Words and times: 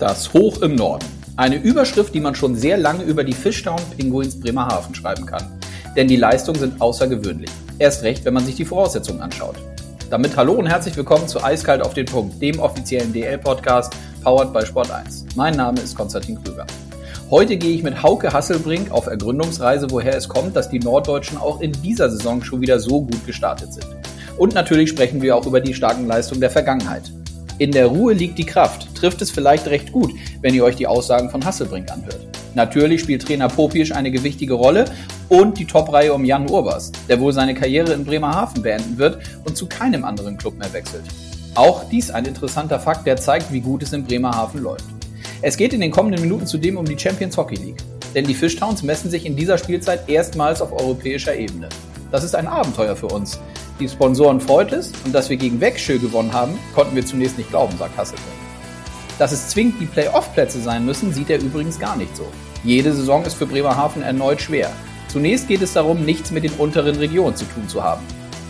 Das 0.00 0.32
Hoch 0.32 0.62
im 0.62 0.76
Norden. 0.76 1.04
Eine 1.36 1.56
Überschrift, 1.56 2.14
die 2.14 2.20
man 2.20 2.34
schon 2.34 2.56
sehr 2.56 2.78
lange 2.78 3.02
über 3.02 3.22
die 3.22 3.34
Fishtown 3.34 3.78
Penguins 3.98 4.40
Bremerhaven 4.40 4.94
schreiben 4.94 5.26
kann. 5.26 5.60
Denn 5.94 6.08
die 6.08 6.16
Leistungen 6.16 6.58
sind 6.58 6.80
außergewöhnlich. 6.80 7.50
Erst 7.78 8.02
recht, 8.02 8.24
wenn 8.24 8.32
man 8.32 8.46
sich 8.46 8.54
die 8.54 8.64
Voraussetzungen 8.64 9.20
anschaut. 9.20 9.56
Damit 10.08 10.38
hallo 10.38 10.54
und 10.54 10.64
herzlich 10.64 10.96
willkommen 10.96 11.28
zu 11.28 11.44
Eiskalt 11.44 11.82
auf 11.82 11.92
den 11.92 12.06
Punkt, 12.06 12.40
dem 12.40 12.60
offiziellen 12.60 13.12
DL-Podcast, 13.12 13.92
powered 14.24 14.54
by 14.54 14.64
Sport 14.64 14.90
1. 14.90 15.26
Mein 15.36 15.54
Name 15.54 15.78
ist 15.82 15.94
Konstantin 15.94 16.42
Krüger. 16.42 16.66
Heute 17.30 17.58
gehe 17.58 17.74
ich 17.74 17.82
mit 17.82 18.02
Hauke 18.02 18.32
Hasselbrink 18.32 18.90
auf 18.92 19.06
Ergründungsreise, 19.06 19.90
woher 19.90 20.16
es 20.16 20.30
kommt, 20.30 20.56
dass 20.56 20.70
die 20.70 20.80
Norddeutschen 20.80 21.36
auch 21.36 21.60
in 21.60 21.72
dieser 21.72 22.08
Saison 22.08 22.42
schon 22.42 22.62
wieder 22.62 22.80
so 22.80 23.02
gut 23.02 23.26
gestartet 23.26 23.74
sind. 23.74 23.86
Und 24.38 24.54
natürlich 24.54 24.88
sprechen 24.88 25.20
wir 25.20 25.36
auch 25.36 25.44
über 25.44 25.60
die 25.60 25.74
starken 25.74 26.06
Leistungen 26.06 26.40
der 26.40 26.50
Vergangenheit. 26.50 27.12
In 27.60 27.72
der 27.72 27.88
Ruhe 27.88 28.14
liegt 28.14 28.38
die 28.38 28.46
Kraft, 28.46 28.94
trifft 28.94 29.20
es 29.20 29.30
vielleicht 29.30 29.66
recht 29.66 29.92
gut, 29.92 30.14
wenn 30.40 30.54
ihr 30.54 30.64
euch 30.64 30.76
die 30.76 30.86
Aussagen 30.86 31.28
von 31.28 31.44
Hasselbrink 31.44 31.92
anhört. 31.92 32.26
Natürlich 32.54 33.02
spielt 33.02 33.20
Trainer 33.20 33.48
Popisch 33.48 33.92
eine 33.92 34.10
gewichtige 34.10 34.54
Rolle 34.54 34.86
und 35.28 35.58
die 35.58 35.66
Top-Reihe 35.66 36.14
um 36.14 36.24
Jan 36.24 36.48
Urbers, 36.48 36.90
der 37.06 37.20
wohl 37.20 37.34
seine 37.34 37.52
Karriere 37.52 37.92
in 37.92 38.06
Bremerhaven 38.06 38.62
beenden 38.62 38.96
wird 38.96 39.18
und 39.44 39.58
zu 39.58 39.66
keinem 39.66 40.06
anderen 40.06 40.38
Club 40.38 40.56
mehr 40.56 40.72
wechselt. 40.72 41.04
Auch 41.54 41.86
dies 41.90 42.10
ein 42.10 42.24
interessanter 42.24 42.80
Fakt, 42.80 43.06
der 43.06 43.18
zeigt, 43.18 43.52
wie 43.52 43.60
gut 43.60 43.82
es 43.82 43.92
in 43.92 44.04
Bremerhaven 44.04 44.62
läuft. 44.62 44.86
Es 45.42 45.58
geht 45.58 45.74
in 45.74 45.82
den 45.82 45.90
kommenden 45.90 46.22
Minuten 46.22 46.46
zudem 46.46 46.78
um 46.78 46.86
die 46.86 46.98
Champions 46.98 47.36
Hockey 47.36 47.56
League. 47.56 47.82
Denn 48.14 48.24
die 48.24 48.32
Fishtowns 48.32 48.82
messen 48.82 49.10
sich 49.10 49.26
in 49.26 49.36
dieser 49.36 49.58
Spielzeit 49.58 50.08
erstmals 50.08 50.62
auf 50.62 50.72
europäischer 50.72 51.36
Ebene. 51.36 51.68
Das 52.10 52.24
ist 52.24 52.34
ein 52.34 52.46
Abenteuer 52.46 52.96
für 52.96 53.08
uns. 53.08 53.38
Die 53.80 53.88
Sponsoren 53.88 54.42
freut 54.42 54.72
es 54.72 54.92
und 55.06 55.14
dass 55.14 55.30
wir 55.30 55.38
gegen 55.38 55.58
Wegschö 55.58 55.98
gewonnen 55.98 56.34
haben, 56.34 56.58
konnten 56.74 56.94
wir 56.94 57.06
zunächst 57.06 57.38
nicht 57.38 57.48
glauben, 57.48 57.74
sagt 57.78 57.96
Hasselbrink. 57.96 58.28
Dass 59.18 59.32
es 59.32 59.48
zwingend 59.48 59.80
die 59.80 59.86
Playoff-Plätze 59.86 60.60
sein 60.60 60.84
müssen, 60.84 61.14
sieht 61.14 61.30
er 61.30 61.40
übrigens 61.40 61.78
gar 61.78 61.96
nicht 61.96 62.14
so. 62.14 62.26
Jede 62.62 62.92
Saison 62.92 63.24
ist 63.24 63.34
für 63.34 63.46
Bremerhaven 63.46 64.02
erneut 64.02 64.42
schwer. 64.42 64.70
Zunächst 65.08 65.48
geht 65.48 65.62
es 65.62 65.72
darum, 65.72 66.04
nichts 66.04 66.30
mit 66.30 66.44
den 66.44 66.52
unteren 66.52 66.96
Regionen 66.96 67.34
zu 67.34 67.46
tun 67.46 67.66
zu 67.68 67.82
haben. 67.82 68.02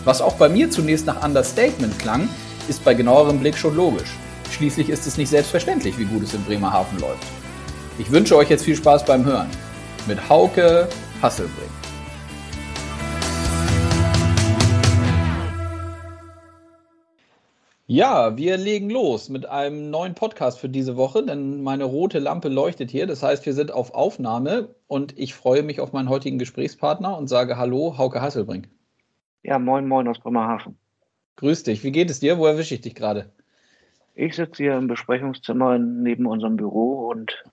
Was 0.03 0.21
auch 0.21 0.33
bei 0.33 0.49
mir 0.49 0.69
zunächst 0.69 1.05
nach 1.05 1.23
Understatement 1.23 1.97
klang, 1.97 2.27
ist 2.67 2.83
bei 2.83 2.93
genauerem 2.93 3.39
Blick 3.39 3.57
schon 3.57 3.77
logisch. 3.77 4.11
Schließlich 4.51 4.89
ist 4.89 5.07
es 5.07 5.17
nicht 5.17 5.29
selbstverständlich, 5.29 5.97
wie 5.97 6.05
gut 6.05 6.23
es 6.23 6.33
in 6.33 6.43
Bremerhaven 6.43 6.99
läuft. 6.99 7.23
Ich 7.99 8.11
wünsche 8.11 8.35
euch 8.35 8.49
jetzt 8.49 8.65
viel 8.65 8.75
Spaß 8.75 9.05
beim 9.05 9.23
Hören. 9.23 9.47
Mit 10.07 10.27
Hauke 10.27 10.89
Hasselbrink. 11.21 11.80
Ja, 17.93 18.37
wir 18.37 18.55
legen 18.55 18.89
los 18.89 19.27
mit 19.27 19.45
einem 19.47 19.89
neuen 19.89 20.15
Podcast 20.15 20.61
für 20.61 20.69
diese 20.69 20.95
Woche, 20.95 21.25
denn 21.25 21.61
meine 21.61 21.83
rote 21.83 22.19
Lampe 22.19 22.47
leuchtet 22.47 22.89
hier. 22.89 23.05
Das 23.05 23.21
heißt, 23.21 23.45
wir 23.45 23.51
sind 23.51 23.73
auf 23.73 23.93
Aufnahme 23.93 24.73
und 24.87 25.19
ich 25.19 25.33
freue 25.33 25.61
mich 25.61 25.81
auf 25.81 25.91
meinen 25.91 26.07
heutigen 26.07 26.39
Gesprächspartner 26.39 27.17
und 27.17 27.27
sage 27.27 27.57
Hallo, 27.57 27.97
Hauke 27.97 28.21
Hasselbrink. 28.21 28.69
Ja, 29.43 29.59
moin, 29.59 29.89
moin 29.89 30.07
aus 30.07 30.19
Bremerhaven. 30.19 30.77
Grüß 31.35 31.63
dich. 31.63 31.83
Wie 31.83 31.91
geht 31.91 32.09
es 32.09 32.21
dir? 32.21 32.37
Wo 32.37 32.45
erwische 32.45 32.75
ich 32.75 32.79
dich 32.79 32.95
gerade? 32.95 33.29
Ich 34.15 34.37
sitze 34.37 34.63
hier 34.63 34.77
im 34.77 34.87
Besprechungszimmer 34.87 35.77
neben 35.77 36.27
unserem 36.27 36.55
Büro 36.55 37.09
und 37.09 37.43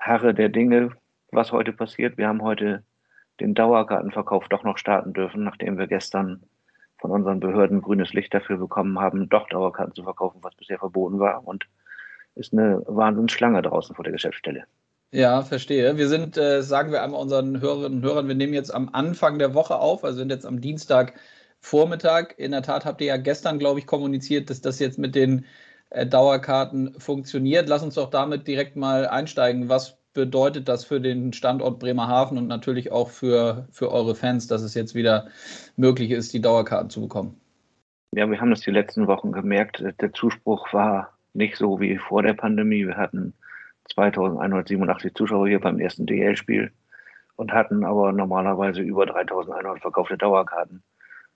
harre 0.00 0.34
der 0.34 0.48
Dinge, 0.48 0.90
was 1.30 1.52
heute 1.52 1.72
passiert. 1.72 2.18
Wir 2.18 2.26
haben 2.26 2.42
heute 2.42 2.82
den 3.38 3.54
Dauerkartenverkauf 3.54 4.48
doch 4.48 4.64
noch 4.64 4.76
starten 4.76 5.12
dürfen, 5.12 5.44
nachdem 5.44 5.78
wir 5.78 5.86
gestern 5.86 6.42
von 7.00 7.10
unseren 7.10 7.40
Behörden 7.40 7.82
grünes 7.82 8.12
Licht 8.12 8.32
dafür 8.34 8.58
bekommen 8.58 8.98
haben, 8.98 9.28
doch 9.28 9.48
Dauerkarten 9.48 9.94
zu 9.94 10.02
verkaufen, 10.02 10.38
was 10.42 10.54
bisher 10.54 10.78
verboten 10.78 11.18
war. 11.18 11.46
Und 11.46 11.66
ist 12.34 12.52
eine 12.52 12.82
Wahnsinnsschlange 12.86 13.62
draußen 13.62 13.94
vor 13.94 14.04
der 14.04 14.12
Geschäftsstelle. 14.12 14.64
Ja, 15.12 15.42
verstehe. 15.42 15.96
Wir 15.96 16.08
sind, 16.08 16.36
äh, 16.36 16.62
sagen 16.62 16.92
wir 16.92 17.02
einmal 17.02 17.20
unseren 17.20 17.60
Hörerinnen 17.60 17.98
und 17.98 18.04
Hörern, 18.04 18.28
wir 18.28 18.36
nehmen 18.36 18.54
jetzt 18.54 18.72
am 18.72 18.90
Anfang 18.92 19.38
der 19.40 19.54
Woche 19.54 19.76
auf, 19.76 20.04
also 20.04 20.18
sind 20.18 20.30
jetzt 20.30 20.46
am 20.46 20.60
Dienstag 20.60 21.14
Vormittag. 21.58 22.38
In 22.38 22.52
der 22.52 22.62
Tat 22.62 22.84
habt 22.84 23.00
ihr 23.00 23.08
ja 23.08 23.16
gestern, 23.16 23.58
glaube 23.58 23.80
ich, 23.80 23.86
kommuniziert, 23.86 24.50
dass 24.50 24.60
das 24.60 24.78
jetzt 24.78 24.98
mit 24.98 25.14
den 25.14 25.46
äh, 25.90 26.06
Dauerkarten 26.06 26.94
funktioniert. 26.98 27.68
Lass 27.68 27.82
uns 27.82 27.96
doch 27.96 28.10
damit 28.10 28.46
direkt 28.46 28.76
mal 28.76 29.06
einsteigen. 29.06 29.68
Was 29.68 29.99
bedeutet 30.12 30.68
das 30.68 30.84
für 30.84 31.00
den 31.00 31.32
Standort 31.32 31.78
Bremerhaven 31.78 32.38
und 32.38 32.46
natürlich 32.46 32.92
auch 32.92 33.10
für, 33.10 33.68
für 33.70 33.90
eure 33.90 34.14
Fans, 34.14 34.46
dass 34.46 34.62
es 34.62 34.74
jetzt 34.74 34.94
wieder 34.94 35.28
möglich 35.76 36.10
ist, 36.10 36.32
die 36.32 36.40
Dauerkarten 36.40 36.90
zu 36.90 37.00
bekommen? 37.00 37.40
Ja, 38.12 38.28
wir 38.28 38.40
haben 38.40 38.50
das 38.50 38.60
die 38.60 38.72
letzten 38.72 39.06
Wochen 39.06 39.32
gemerkt. 39.32 39.84
Der 40.00 40.12
Zuspruch 40.12 40.72
war 40.72 41.16
nicht 41.32 41.56
so 41.56 41.80
wie 41.80 41.96
vor 41.96 42.22
der 42.22 42.34
Pandemie. 42.34 42.86
Wir 42.86 42.96
hatten 42.96 43.34
2187 43.94 45.14
Zuschauer 45.14 45.48
hier 45.48 45.60
beim 45.60 45.78
ersten 45.78 46.06
DL-Spiel 46.06 46.72
und 47.36 47.52
hatten 47.52 47.84
aber 47.84 48.12
normalerweise 48.12 48.80
über 48.80 49.06
3100 49.06 49.80
verkaufte 49.80 50.18
Dauerkarten. 50.18 50.82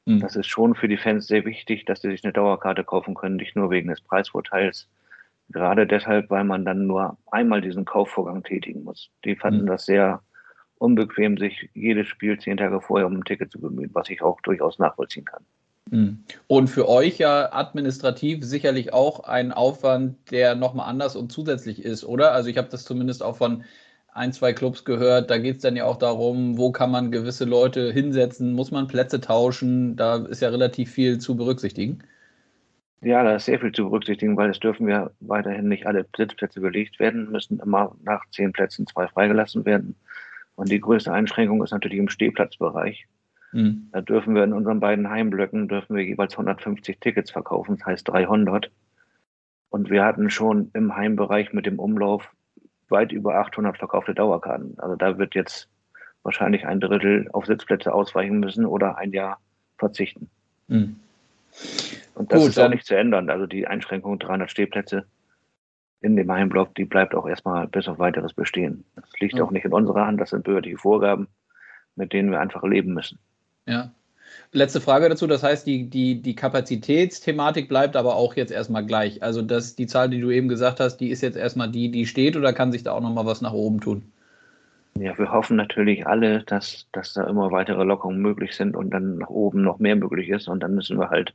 Mhm. 0.04 0.20
Das 0.20 0.36
ist 0.36 0.48
schon 0.48 0.74
für 0.74 0.88
die 0.88 0.96
Fans 0.96 1.26
sehr 1.26 1.44
wichtig, 1.44 1.84
dass 1.84 2.02
sie 2.02 2.10
sich 2.10 2.24
eine 2.24 2.32
Dauerkarte 2.32 2.84
kaufen 2.84 3.14
können, 3.14 3.36
nicht 3.36 3.56
nur 3.56 3.70
wegen 3.70 3.88
des 3.88 4.00
Preisvorteils. 4.00 4.88
Gerade 5.50 5.86
deshalb, 5.86 6.30
weil 6.30 6.44
man 6.44 6.64
dann 6.64 6.86
nur 6.86 7.18
einmal 7.30 7.60
diesen 7.60 7.84
Kaufvorgang 7.84 8.42
tätigen 8.42 8.82
muss. 8.82 9.10
Die 9.24 9.36
fanden 9.36 9.62
mhm. 9.62 9.66
das 9.66 9.86
sehr 9.86 10.22
unbequem, 10.78 11.36
sich 11.38 11.70
jedes 11.74 12.08
Spiel 12.08 12.38
zehn 12.38 12.56
Tage 12.56 12.80
vorher 12.80 13.06
um 13.06 13.14
ein 13.14 13.24
Ticket 13.24 13.52
zu 13.52 13.60
bemühen, 13.60 13.90
was 13.92 14.10
ich 14.10 14.22
auch 14.22 14.40
durchaus 14.40 14.78
nachvollziehen 14.78 15.24
kann. 15.24 15.44
Mhm. 15.90 16.24
Und 16.46 16.68
für 16.68 16.88
euch 16.88 17.18
ja 17.18 17.52
administrativ 17.52 18.44
sicherlich 18.44 18.92
auch 18.92 19.20
ein 19.20 19.52
Aufwand, 19.52 20.16
der 20.30 20.54
nochmal 20.54 20.88
anders 20.88 21.14
und 21.16 21.30
zusätzlich 21.30 21.84
ist, 21.84 22.04
oder? 22.04 22.32
Also 22.32 22.48
ich 22.48 22.58
habe 22.58 22.68
das 22.68 22.84
zumindest 22.84 23.22
auch 23.22 23.36
von 23.36 23.64
ein, 24.12 24.32
zwei 24.32 24.52
Clubs 24.52 24.84
gehört. 24.84 25.30
Da 25.30 25.38
geht 25.38 25.56
es 25.56 25.62
dann 25.62 25.76
ja 25.76 25.84
auch 25.84 25.96
darum, 25.96 26.56
wo 26.56 26.70
kann 26.70 26.90
man 26.90 27.10
gewisse 27.10 27.44
Leute 27.44 27.92
hinsetzen, 27.92 28.52
muss 28.52 28.70
man 28.70 28.86
Plätze 28.86 29.20
tauschen. 29.20 29.96
Da 29.96 30.16
ist 30.16 30.40
ja 30.40 30.48
relativ 30.48 30.90
viel 30.90 31.18
zu 31.18 31.36
berücksichtigen. 31.36 31.98
Ja, 33.04 33.22
da 33.22 33.36
ist 33.36 33.44
sehr 33.44 33.60
viel 33.60 33.72
zu 33.72 33.84
berücksichtigen, 33.84 34.36
weil 34.36 34.50
es 34.50 34.60
dürfen 34.60 34.88
ja 34.88 35.10
weiterhin 35.20 35.68
nicht 35.68 35.86
alle 35.86 36.06
Sitzplätze 36.16 36.60
belegt 36.60 36.98
werden, 36.98 37.30
müssen 37.30 37.60
immer 37.60 37.94
nach 38.02 38.22
zehn 38.30 38.52
Plätzen 38.52 38.86
zwei 38.86 39.06
freigelassen 39.08 39.64
werden. 39.64 39.94
Und 40.54 40.70
die 40.70 40.80
größte 40.80 41.12
Einschränkung 41.12 41.62
ist 41.62 41.72
natürlich 41.72 41.98
im 41.98 42.08
Stehplatzbereich. 42.08 43.06
Mhm. 43.52 43.88
Da 43.92 44.00
dürfen 44.00 44.34
wir 44.34 44.44
in 44.44 44.52
unseren 44.52 44.80
beiden 44.80 45.10
Heimblöcken 45.10 45.68
dürfen 45.68 45.96
wir 45.96 46.04
jeweils 46.04 46.32
150 46.32 46.98
Tickets 46.98 47.30
verkaufen, 47.30 47.76
das 47.76 47.86
heißt 47.86 48.08
300. 48.08 48.70
Und 49.68 49.90
wir 49.90 50.04
hatten 50.04 50.30
schon 50.30 50.70
im 50.72 50.96
Heimbereich 50.96 51.52
mit 51.52 51.66
dem 51.66 51.78
Umlauf 51.78 52.30
weit 52.88 53.12
über 53.12 53.36
800 53.36 53.76
verkaufte 53.76 54.14
Dauerkarten. 54.14 54.78
Also 54.78 54.96
da 54.96 55.18
wird 55.18 55.34
jetzt 55.34 55.68
wahrscheinlich 56.22 56.66
ein 56.66 56.80
Drittel 56.80 57.28
auf 57.32 57.46
Sitzplätze 57.46 57.92
ausweichen 57.92 58.40
müssen 58.40 58.64
oder 58.64 58.96
ein 58.96 59.12
Jahr 59.12 59.38
verzichten. 59.78 60.30
Mhm. 60.68 60.96
Und 62.14 62.32
das 62.32 62.40
Gut, 62.40 62.48
ist 62.50 62.58
auch 62.58 62.68
nicht 62.68 62.86
zu 62.86 62.96
ändern. 62.96 63.30
Also 63.30 63.46
die 63.46 63.66
Einschränkung 63.66 64.18
300 64.18 64.50
Stehplätze 64.50 65.06
in 66.00 66.16
dem 66.16 66.30
Heimblock, 66.30 66.74
die 66.74 66.84
bleibt 66.84 67.14
auch 67.14 67.26
erstmal 67.26 67.66
bis 67.66 67.88
auf 67.88 67.98
weiteres 67.98 68.34
bestehen. 68.34 68.84
Das 68.96 69.10
liegt 69.20 69.34
mhm. 69.34 69.42
auch 69.42 69.50
nicht 69.50 69.64
in 69.64 69.72
unserer 69.72 70.06
Hand. 70.06 70.20
Das 70.20 70.30
sind 70.30 70.44
behördliche 70.44 70.78
Vorgaben, 70.78 71.28
mit 71.96 72.12
denen 72.12 72.30
wir 72.30 72.40
einfach 72.40 72.62
leben 72.62 72.94
müssen. 72.94 73.18
Ja. 73.66 73.90
Letzte 74.52 74.80
Frage 74.80 75.08
dazu, 75.08 75.26
das 75.26 75.42
heißt, 75.42 75.66
die, 75.66 75.88
die, 75.88 76.20
die 76.20 76.34
Kapazitätsthematik 76.34 77.68
bleibt 77.68 77.96
aber 77.96 78.16
auch 78.16 78.34
jetzt 78.34 78.52
erstmal 78.52 78.84
gleich. 78.84 79.22
Also 79.22 79.42
das, 79.42 79.74
die 79.74 79.86
Zahl, 79.86 80.08
die 80.10 80.20
du 80.20 80.30
eben 80.30 80.48
gesagt 80.48 80.80
hast, 80.80 80.98
die 80.98 81.10
ist 81.10 81.22
jetzt 81.22 81.36
erstmal 81.36 81.70
die, 81.70 81.90
die 81.90 82.06
steht 82.06 82.36
oder 82.36 82.52
kann 82.52 82.72
sich 82.72 82.82
da 82.82 82.92
auch 82.92 83.00
nochmal 83.00 83.26
was 83.26 83.40
nach 83.40 83.52
oben 83.52 83.80
tun? 83.80 84.12
Ja, 84.96 85.16
wir 85.18 85.32
hoffen 85.32 85.56
natürlich 85.56 86.06
alle, 86.06 86.44
dass, 86.44 86.86
dass 86.92 87.14
da 87.14 87.24
immer 87.24 87.50
weitere 87.50 87.82
Lockerungen 87.82 88.20
möglich 88.20 88.54
sind 88.54 88.76
und 88.76 88.90
dann 88.90 89.18
nach 89.18 89.30
oben 89.30 89.62
noch 89.62 89.80
mehr 89.80 89.96
möglich 89.96 90.28
ist. 90.28 90.46
Und 90.46 90.60
dann 90.60 90.74
müssen 90.74 90.98
wir 90.98 91.10
halt, 91.10 91.34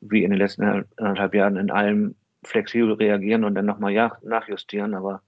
wie 0.00 0.24
in 0.24 0.30
den 0.30 0.38
letzten 0.38 0.86
anderthalb 0.96 1.34
Jahren, 1.34 1.56
in 1.56 1.70
allem 1.70 2.14
flexibel 2.44 2.92
reagieren 2.92 3.44
und 3.44 3.54
dann 3.54 3.66
nochmal 3.66 3.92
ja, 3.92 4.16
nachjustieren. 4.22 4.94
Aber 4.94 5.22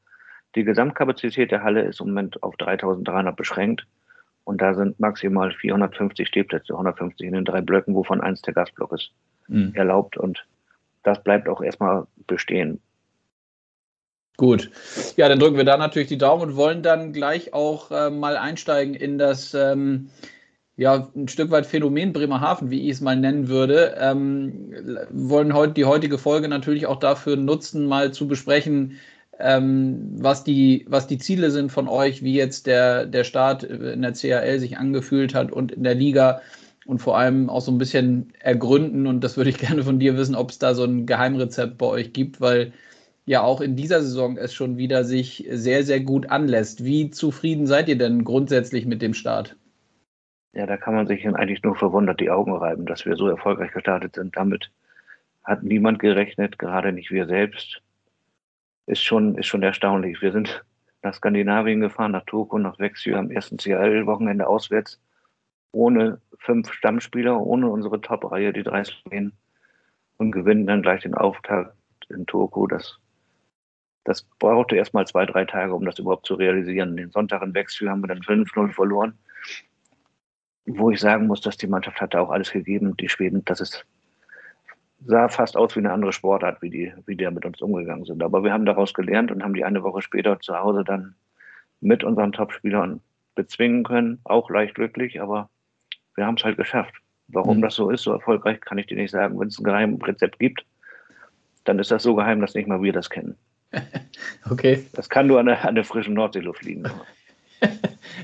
die 0.55 0.65
Gesamtkapazität 0.65 1.51
der 1.51 1.63
Halle 1.63 1.83
ist 1.83 2.01
im 2.01 2.09
Moment 2.09 2.43
auf 2.43 2.57
3300 2.57 3.37
beschränkt. 3.37 3.87
Und 4.45 4.61
da 4.61 4.75
sind 4.75 4.99
maximal 4.99 5.53
450 5.53 6.27
Stehplätze, 6.27 6.73
150 6.73 7.27
in 7.27 7.35
den 7.35 7.45
drei 7.45 7.61
Blöcken, 7.61 7.95
wovon 7.95 8.21
eins 8.21 8.43
der 8.43 8.55
Gastblock 8.55 8.93
ist, 8.93 9.13
mhm. 9.49 9.73
erlaubt. 9.75 10.17
Und 10.17 10.45
das 11.03 11.23
bleibt 11.23 11.49
auch 11.49 11.61
erstmal 11.61 12.07
bestehen. 12.27 12.81
Gut. 14.37 14.71
Ja, 15.17 15.29
dann 15.29 15.39
drücken 15.39 15.59
wir 15.59 15.65
da 15.65 15.77
natürlich 15.77 16.09
die 16.09 16.17
Daumen 16.17 16.43
und 16.43 16.57
wollen 16.57 16.83
dann 16.83 17.13
gleich 17.13 17.53
auch 17.53 17.91
äh, 17.91 18.09
mal 18.09 18.39
einsteigen 18.39 18.95
in 18.95 19.19
das 19.19 19.53
ähm, 19.53 20.09
ja, 20.81 21.11
ein 21.15 21.29
Stück 21.29 21.51
weit 21.51 21.67
Phänomen 21.67 22.15
Bremerhaven, 22.15 22.71
wie 22.71 22.89
ich 22.89 22.93
es 22.93 23.01
mal 23.03 23.15
nennen 23.15 23.49
würde. 23.49 23.97
Ähm, 23.99 24.73
wollen 25.11 25.53
heute 25.53 25.75
die 25.75 25.85
heutige 25.85 26.17
Folge 26.17 26.49
natürlich 26.49 26.87
auch 26.87 26.99
dafür 26.99 27.37
nutzen, 27.37 27.85
mal 27.85 28.15
zu 28.15 28.27
besprechen, 28.27 28.97
ähm, 29.39 30.13
was, 30.17 30.43
die, 30.43 30.87
was 30.89 31.07
die 31.07 31.19
Ziele 31.19 31.51
sind 31.51 31.71
von 31.71 31.87
euch, 31.87 32.23
wie 32.23 32.33
jetzt 32.33 32.67
der, 32.67 33.05
der 33.05 33.25
Start 33.25 33.63
in 33.63 34.01
der 34.01 34.15
CHL 34.15 34.59
sich 34.59 34.79
angefühlt 34.79 35.35
hat 35.35 35.53
und 35.53 35.71
in 35.71 35.83
der 35.83 35.95
Liga 35.95 36.41
und 36.87 37.01
vor 37.01 37.19
allem 37.19 37.51
auch 37.51 37.61
so 37.61 37.71
ein 37.71 37.79
bisschen 37.79 38.33
ergründen. 38.39 39.07
Und 39.07 39.23
das 39.23 39.37
würde 39.37 39.51
ich 39.51 39.59
gerne 39.67 39.85
von 39.85 39.99
dir 39.99 40.17
wissen, 40.17 40.35
ob 40.35 40.49
es 40.51 40.59
da 40.59 40.75
so 40.75 40.85
ein 40.85 41.05
Geheimrezept 41.05 41.77
bei 41.77 41.87
euch 41.87 42.15
gibt, 42.15 42.41
weil 42.41 42.73
ja 43.27 43.43
auch 43.43 43.61
in 43.61 43.77
dieser 43.77 44.01
Saison 44.01 44.39
es 44.39 44.55
schon 44.55 44.79
wieder 44.79 45.05
sich 45.05 45.47
sehr, 45.51 45.85
sehr 45.85 46.01
gut 46.01 46.31
anlässt. 46.31 46.85
Wie 46.87 47.11
zufrieden 47.11 47.67
seid 47.67 47.91
ihr 47.91 47.99
denn 47.99 48.25
grundsätzlich 48.25 48.87
mit 48.87 49.03
dem 49.03 49.13
Start? 49.13 49.57
Ja, 50.53 50.67
da 50.67 50.77
kann 50.77 50.95
man 50.95 51.07
sich 51.07 51.27
eigentlich 51.27 51.63
nur 51.63 51.77
verwundert 51.77 52.21
die 52.21 52.31
Augen 52.31 52.55
reiben, 52.55 52.85
dass 52.87 53.07
wir 53.07 53.17
so 53.17 53.29
erfolgreich 53.29 53.73
gestartet 53.73 54.17
sind. 54.17 54.37
Damit 54.37 54.71
hat 55.45 55.63
niemand 55.63 56.01
gerechnet, 56.01 56.59
gerade 56.59 56.93
nicht 56.93 57.11
wir 57.11 57.27
selbst. 57.27 57.81
Ist 58.87 59.03
schon, 59.03 59.37
ist 59.37 59.47
schon 59.47 59.63
erstaunlich. 59.63 60.21
Wir 60.21 60.33
sind 60.33 60.65
nach 61.03 61.15
Skandinavien 61.15 61.81
gefahren, 61.81 62.13
nach 62.13 62.25
Turku, 62.25 62.59
nach 62.59 62.79
Växjö 62.79 63.17
am 63.17 63.31
ersten 63.31 63.59
CL-Wochenende 63.59 64.47
auswärts, 64.47 65.01
ohne 65.73 66.21
fünf 66.39 66.73
Stammspieler, 66.73 67.41
ohne 67.41 67.69
unsere 67.71 68.01
Top-Reihe, 68.01 68.53
die 68.53 68.65
drei 68.65 68.83
Slowenen, 68.83 69.33
und 70.17 70.33
gewinnen 70.33 70.67
dann 70.67 70.83
gleich 70.83 71.03
den 71.03 71.15
Auftakt 71.15 71.75
in 72.09 72.27
Turku. 72.27 72.67
Das, 72.67 72.99
das 74.03 74.25
brauchte 74.41 74.77
erst 74.77 74.95
mal 74.95 75.07
zwei, 75.07 75.25
drei 75.27 75.45
Tage, 75.45 75.75
um 75.75 75.85
das 75.85 76.01
überhaupt 76.01 76.27
zu 76.27 76.35
realisieren. 76.35 76.97
Den 76.97 77.13
Sonntag 77.13 77.41
in 77.43 77.55
Växjö 77.55 77.89
haben 77.89 78.03
wir 78.03 78.09
dann 78.09 78.21
5-0 78.23 78.73
verloren 78.73 79.17
wo 80.67 80.91
ich 80.91 81.01
sagen 81.01 81.27
muss, 81.27 81.41
dass 81.41 81.57
die 81.57 81.67
Mannschaft 81.67 82.01
hatte 82.01 82.21
auch 82.21 82.31
alles 82.31 82.51
gegeben. 82.51 82.97
Die 82.97 83.09
Schweden, 83.09 83.45
das 83.45 83.61
ist, 83.61 83.85
sah 85.05 85.29
fast 85.29 85.57
aus 85.57 85.75
wie 85.75 85.81
eine 85.81 85.93
andere 85.93 86.13
Sportart, 86.13 86.61
wie 86.63 86.71
die, 86.71 86.93
wie 87.07 87.17
die 87.17 87.31
mit 87.31 87.45
uns 87.45 87.61
umgegangen 87.61 88.05
sind. 88.05 88.23
Aber 88.23 88.45
wir 88.45 88.53
haben 88.53 88.67
daraus 88.67 88.95
gelernt 88.95 89.31
und 89.31 89.43
haben 89.43 89.55
die 89.55 89.65
eine 89.65 89.83
Woche 89.83 90.03
später 90.03 90.39
zu 90.41 90.57
Hause 90.59 90.85
dann 90.85 91.15
mit 91.81 92.05
unseren 92.05 92.33
Topspielern 92.33 93.01
bezwingen 93.35 93.85
können. 93.85 94.21
Auch 94.25 94.51
leicht 94.51 94.75
glücklich, 94.75 95.21
aber 95.21 95.49
wir 96.15 96.27
haben 96.27 96.37
es 96.37 96.45
halt 96.45 96.57
geschafft. 96.57 96.95
Warum 97.29 97.59
mhm. 97.59 97.63
das 97.63 97.75
so 97.75 97.91
ist, 97.91 98.03
so 98.03 98.13
erfolgreich, 98.13 98.61
kann 98.61 98.79
ich 98.79 98.87
dir 98.87 98.97
nicht 98.97 99.13
sagen. 99.13 99.39
Wenn 99.39 99.49
es 99.49 99.59
ein 99.59 99.65
Geheimrezept 99.65 100.39
gibt, 100.39 100.65
dann 101.65 101.79
ist 101.79 101.91
das 101.91 102.03
so 102.03 102.15
geheim, 102.15 102.41
dass 102.41 102.55
nicht 102.55 102.67
mal 102.67 102.83
wir 102.83 102.93
das 102.93 103.09
kennen. 103.09 103.37
okay. 104.51 104.85
Das 104.95 105.09
kann 105.09 105.27
nur 105.27 105.39
an 105.39 105.47
der, 105.47 105.65
an 105.65 105.75
der 105.75 105.85
frischen 105.85 106.15
Nordseeluft 106.15 106.63
liegen. 106.65 106.85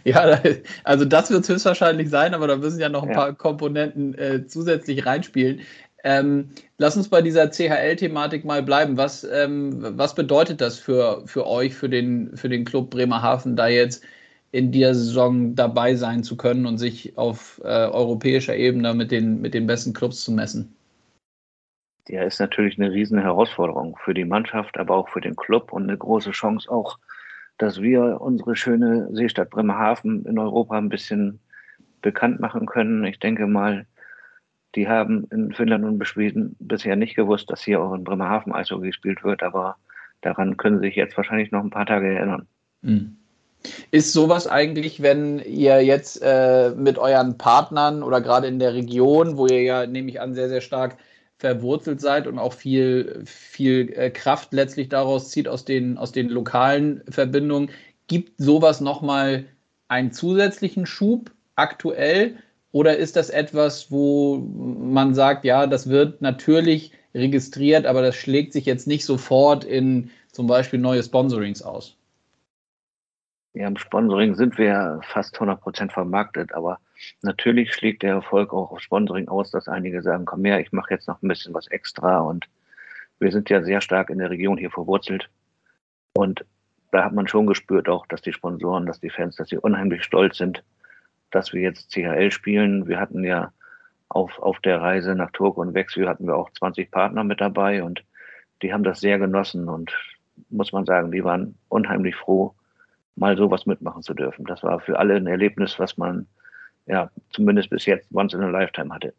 ja, 0.15 0.41
also 0.85 1.05
das 1.05 1.31
wird 1.31 1.43
es 1.43 1.49
höchstwahrscheinlich 1.49 2.11
sein, 2.11 2.33
aber 2.33 2.47
da 2.47 2.57
müssen 2.57 2.79
ja 2.79 2.89
noch 2.89 3.03
ein 3.03 3.09
ja. 3.09 3.15
paar 3.17 3.33
Komponenten 3.35 4.15
äh, 4.15 4.47
zusätzlich 4.47 5.05
reinspielen. 5.05 5.63
Ähm, 6.05 6.51
lass 6.79 6.97
uns 6.97 7.09
bei 7.09 7.23
dieser 7.23 7.51
CHL-Thematik 7.51 8.45
mal 8.45 8.63
bleiben. 8.63 8.97
Was, 8.97 9.25
ähm, 9.25 9.79
was 9.99 10.15
bedeutet 10.15 10.61
das 10.61 10.79
für, 10.79 11.27
für 11.27 11.45
euch, 11.49 11.75
für 11.75 11.89
den, 11.89 12.37
für 12.37 12.49
den 12.49 12.65
Club 12.65 12.91
Bremerhaven, 12.91 13.57
da 13.57 13.67
jetzt 13.67 14.05
in 14.53 14.71
dieser 14.71 14.95
Saison 14.95 15.57
dabei 15.57 15.97
sein 15.97 16.23
zu 16.23 16.37
können 16.37 16.67
und 16.67 16.79
sich 16.79 17.19
auf 17.19 17.61
äh, 17.65 17.67
europäischer 17.67 18.55
Ebene 18.55 18.95
mit 18.95 19.11
den, 19.11 19.41
mit 19.41 19.55
den 19.55 19.67
besten 19.67 19.93
Clubs 19.93 20.23
zu 20.23 20.31
messen? 20.31 20.73
Ja, 22.07 22.23
ist 22.23 22.39
natürlich 22.39 22.79
eine 22.79 22.93
riesen 22.93 23.19
Herausforderung 23.19 23.99
für 24.05 24.15
die 24.15 24.25
Mannschaft, 24.25 24.79
aber 24.79 24.95
auch 24.95 25.09
für 25.09 25.21
den 25.21 25.35
Club 25.35 25.73
und 25.73 25.83
eine 25.83 25.99
große 25.99 26.31
Chance 26.31 26.71
auch 26.71 27.01
dass 27.59 27.81
wir 27.81 28.21
unsere 28.21 28.57
schöne 28.57 29.09
Seestadt 29.13 29.51
Bremerhaven 29.51 30.25
in 30.27 30.39
Europa 30.39 30.77
ein 30.77 30.89
bisschen 30.89 31.41
bekannt 32.03 32.41
machen 32.41 32.67
können. 32.67 33.05
Ich 33.05 33.19
denke 33.19 33.47
mal, 33.47 33.87
die 34.75 34.89
haben 34.89 35.27
in 35.31 35.53
Finnland 35.53 35.85
und 35.85 36.05
Schweden 36.07 36.55
bisher 36.59 36.97
nicht 36.97 37.17
gewusst, 37.17 37.51
dass 37.51 37.63
hier 37.63 37.81
auch 37.81 37.95
in 37.95 38.05
Bremerhaven 38.05 38.53
Eishockey 38.53 38.89
gespielt 38.89 39.25
wird, 39.25 39.43
aber 39.43 39.77
daran 40.21 40.57
können 40.57 40.81
sie 40.81 40.89
sich 40.89 40.97
jetzt 40.97 41.17
wahrscheinlich 41.17 41.51
noch 41.51 41.65
ein 41.65 41.71
paar 41.71 41.87
Tage 41.87 42.15
erinnern. 42.15 42.47
Mhm. 42.83 43.17
Ist 43.91 44.13
sowas 44.13 44.47
eigentlich, 44.47 45.03
wenn 45.03 45.41
ihr 45.41 45.83
jetzt 45.83 46.21
äh, 46.23 46.71
mit 46.77 46.99
euren 46.99 47.39
Partnern 47.39 48.03
oder 48.03 48.21
gerade 48.21 48.47
in 48.47 48.59
der 48.59 48.75
Region, 48.75 49.37
wo 49.37 49.47
ihr 49.47 49.63
ja, 49.63 49.87
nehme 49.87 50.11
ich 50.11 50.21
an, 50.21 50.35
sehr, 50.35 50.49
sehr 50.49 50.61
stark 50.61 50.97
verwurzelt 51.39 52.01
seid 52.01 52.27
und 52.27 52.39
auch 52.39 52.53
viel, 52.53 53.23
viel 53.27 53.93
äh, 53.93 54.11
Kraft 54.11 54.53
letztlich 54.53 54.89
daraus 54.89 55.31
zieht 55.31 55.49
aus 55.49 55.65
den, 55.65 55.99
aus 55.99 56.13
den 56.13 56.29
lokalen 56.29 57.03
Verbindungen. 57.09 57.71
Gibt 58.07 58.41
sowas 58.41 58.81
nochmal 58.81 59.47
einen 59.89 60.13
zusätzlichen 60.13 60.87
Schub 60.87 61.31
aktuell? 61.55 62.37
Oder 62.73 62.97
ist 62.97 63.17
das 63.17 63.31
etwas, 63.31 63.91
wo 63.91 64.39
man 64.39 65.15
sagt, 65.15 65.45
ja, 65.45 65.67
das 65.67 65.89
wird 65.89 66.23
natürlich 66.23 66.93
registriert, 67.15 67.87
aber 67.87 68.03
das 68.03 68.17
schlägt 68.17 68.53
sich 68.53 68.67
jetzt 68.67 68.87
nicht 68.87 69.05
sofort 69.05 69.65
in 69.65 70.11
zum 70.33 70.47
Beispiel 70.47 70.79
neue 70.79 71.03
Sponsorings 71.03 71.63
aus? 71.63 71.97
Ja, 73.55 73.67
im 73.67 73.79
Sponsoring 73.79 74.35
sind 74.35 74.59
wir 74.59 75.01
fast 75.03 75.35
100 75.35 75.61
Prozent 75.61 75.93
vermarktet, 75.93 76.53
aber 76.53 76.79
natürlich 77.23 77.75
schlägt 77.75 78.03
der 78.03 78.15
Erfolg 78.15 78.53
auch 78.53 78.73
auf 78.73 78.81
Sponsoring 78.81 79.29
aus, 79.29 79.51
dass 79.51 79.69
einige 79.69 80.03
sagen, 80.03 80.25
komm 80.25 80.45
her, 80.45 80.61
ich 80.61 80.73
mache 80.73 80.95
jetzt 80.95 81.09
noch 81.09 81.23
ein 81.23 81.29
bisschen 81.29 81.55
was 81.55 81.67
extra 81.69 82.21
und 82.21 82.47
wir 83.19 83.33
sind 83.33 83.49
ja 83.51 83.63
sehr 83.63 83.81
stark 83.81 84.11
in 84.11 84.19
der 84.19 84.31
Region 84.31 84.59
hier 84.59 84.71
verwurzelt 84.71 85.29
und 86.15 86.45
da 86.93 87.05
hat 87.05 87.13
man 87.13 87.29
schon 87.29 87.47
gespürt 87.47 87.89
auch, 87.89 88.07
dass 88.07 88.23
die 88.23 88.33
Sponsoren, 88.33 88.87
dass 88.87 89.01
die 89.01 89.11
Fans, 89.11 89.37
dass 89.37 89.49
sie 89.49 89.59
unheimlich 89.59 90.05
stolz 90.05 90.39
sind, 90.39 90.65
dass 91.31 91.53
wir 91.53 91.61
jetzt 91.61 91.93
CHL 91.93 92.31
spielen. 92.31 92.87
Wir 92.87 93.01
hatten 93.01 93.25
ja 93.25 93.53
auf, 94.09 94.39
auf 94.39 94.61
der 94.61 94.81
Reise 94.81 95.15
nach 95.15 95.31
Turku 95.33 95.61
und 95.61 95.75
Wechsel 95.75 96.09
hatten 96.09 96.27
wir 96.27 96.37
auch 96.37 96.51
20 96.53 96.91
Partner 96.91 97.25
mit 97.25 97.41
dabei 97.41 97.83
und 97.83 98.05
die 98.63 98.73
haben 98.73 98.85
das 98.85 99.01
sehr 99.01 99.19
genossen 99.19 99.69
und 99.69 99.93
muss 100.49 100.73
man 100.73 100.87
sagen, 100.87 101.11
die 101.11 101.25
waren 101.25 101.59
unheimlich 101.69 102.15
froh, 102.15 102.55
mal 103.17 103.37
sowas 103.37 103.67
mitmachen 103.67 104.03
zu 104.03 104.15
dürfen. 104.15 104.45
Das 104.45 104.63
war 104.63 104.81
für 104.81 104.99
alle 104.99 105.17
ein 105.17 105.27
Erlebnis, 105.27 105.79
was 105.79 105.97
man 105.97 106.27
ja 106.87 107.11
zumindest 107.31 107.71
bis 107.71 107.87
jetzt 107.87 108.09
once 108.13 108.35
in 108.35 108.43
a 108.43 108.49
lifetime 108.49 108.95
hatte. 108.95 109.13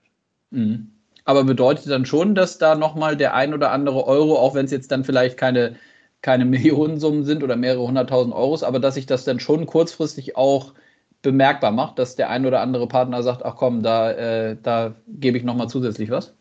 Mhm. 0.52 0.92
Aber 1.26 1.44
bedeutet 1.44 1.90
dann 1.90 2.06
schon, 2.06 2.36
dass 2.36 2.58
da 2.58 2.76
nochmal 2.76 3.18
der 3.18 3.34
ein 3.34 3.54
oder 3.54 3.72
andere 3.72 4.08
Euro, 4.08 4.38
auch 4.38 4.56
wenn 4.56 4.66
es 4.66 4.72
jetzt 4.72 4.92
dann 4.92 5.04
vielleicht 5.04 5.38
keine, 5.38 5.76
keine 6.22 6.46
Millionensummen 6.46 7.24
sind 7.24 7.44
oder 7.44 7.56
mehrere 7.56 7.86
hunderttausend 7.86 8.34
Euros, 8.34 8.64
aber 8.64 8.80
dass 8.80 8.96
sich 8.96 9.06
das 9.06 9.26
dann 9.26 9.40
schon 9.40 9.66
kurzfristig 9.66 10.38
auch 10.38 10.74
bemerkbar 11.22 11.72
macht, 11.72 12.00
dass 12.00 12.16
der 12.16 12.30
ein 12.30 12.46
oder 12.46 12.62
andere 12.62 12.88
Partner 12.88 13.24
sagt, 13.24 13.44
ach 13.44 13.56
komm, 13.56 13.84
da, 13.84 14.12
äh, 14.12 14.58
da 14.62 14.96
gebe 15.08 15.38
ich 15.38 15.44
nochmal 15.44 15.68
zusätzlich 15.68 16.10
was? 16.10 16.34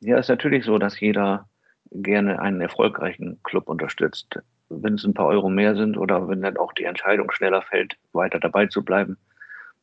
Ja, 0.00 0.18
ist 0.18 0.28
natürlich 0.28 0.64
so, 0.64 0.78
dass 0.78 0.98
jeder 1.00 1.48
gerne 1.92 2.40
einen 2.40 2.60
erfolgreichen 2.60 3.38
Club 3.42 3.68
unterstützt 3.68 4.40
wenn 4.70 4.94
es 4.94 5.04
ein 5.04 5.14
paar 5.14 5.26
Euro 5.26 5.50
mehr 5.50 5.74
sind 5.74 5.98
oder 5.98 6.28
wenn 6.28 6.40
dann 6.40 6.56
auch 6.56 6.72
die 6.72 6.84
Entscheidung 6.84 7.30
schneller 7.32 7.62
fällt, 7.62 7.96
weiter 8.12 8.38
dabei 8.38 8.66
zu 8.66 8.84
bleiben. 8.84 9.18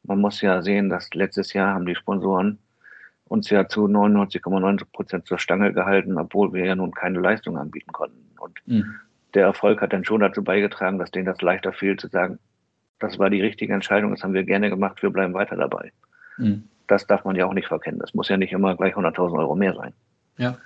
Man 0.08 0.20
muss 0.20 0.42
ja 0.42 0.62
sehen, 0.62 0.90
dass 0.90 1.14
letztes 1.14 1.54
Jahr 1.54 1.74
haben 1.74 1.86
die 1.86 1.96
Sponsoren 1.96 2.58
uns 3.26 3.50
ja 3.50 3.68
zu 3.68 3.86
99,9 3.88 4.84
Prozent 4.92 5.28
zur 5.28 5.38
Stange 5.38 5.74
gehalten, 5.74 6.18
obwohl 6.18 6.54
wir 6.54 6.66
ja 6.66 6.76
nun 6.76 6.94
keine 6.94 7.20
Leistung 7.20 7.58
anbieten 7.58 7.92
konnten. 7.92 8.26
Und 8.40 8.60
mhm. 8.66 8.96
der 9.34 9.44
Erfolg 9.44 9.82
hat 9.82 9.94
dann 9.94 10.06
schon 10.06 10.22
dazu 10.22 10.44
beigetragen, 10.44 10.98
dass 10.98 11.12
denen 11.12 11.26
das 11.26 11.42
leichter 11.42 11.74
fiel, 11.74 11.98
zu 11.98 12.08
sagen, 12.08 12.40
das 13.00 13.20
war 13.20 13.30
die 13.30 13.42
richtige 13.42 13.74
Entscheidung, 13.74 14.12
das 14.12 14.24
haben 14.24 14.34
wir 14.34 14.44
gerne 14.44 14.70
gemacht, 14.70 15.04
wir 15.04 15.10
bleiben 15.10 15.34
weiter 15.34 15.56
dabei. 15.56 15.92
Mhm. 16.38 16.64
Das 16.88 17.06
darf 17.06 17.26
man 17.26 17.36
ja 17.36 17.46
auch 17.46 17.54
nicht 17.54 17.68
verkennen. 17.68 18.00
Das 18.00 18.14
muss 18.14 18.30
ja 18.30 18.38
nicht 18.38 18.54
immer 18.54 18.76
gleich 18.76 18.96
100.000 18.96 19.38
Euro 19.38 19.56
mehr 19.56 19.76
sein. 19.76 19.94
Ja. 20.38 20.58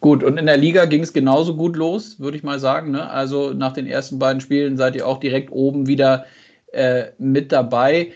Gut, 0.00 0.24
und 0.24 0.38
in 0.38 0.46
der 0.46 0.56
Liga 0.56 0.86
ging 0.86 1.02
es 1.02 1.12
genauso 1.12 1.54
gut 1.54 1.76
los, 1.76 2.18
würde 2.18 2.38
ich 2.38 2.42
mal 2.42 2.58
sagen. 2.58 2.90
Ne? 2.90 3.10
Also 3.10 3.52
nach 3.52 3.74
den 3.74 3.86
ersten 3.86 4.18
beiden 4.18 4.40
Spielen 4.40 4.78
seid 4.78 4.96
ihr 4.96 5.06
auch 5.06 5.20
direkt 5.20 5.52
oben 5.52 5.86
wieder 5.86 6.24
äh, 6.72 7.12
mit 7.18 7.52
dabei. 7.52 8.12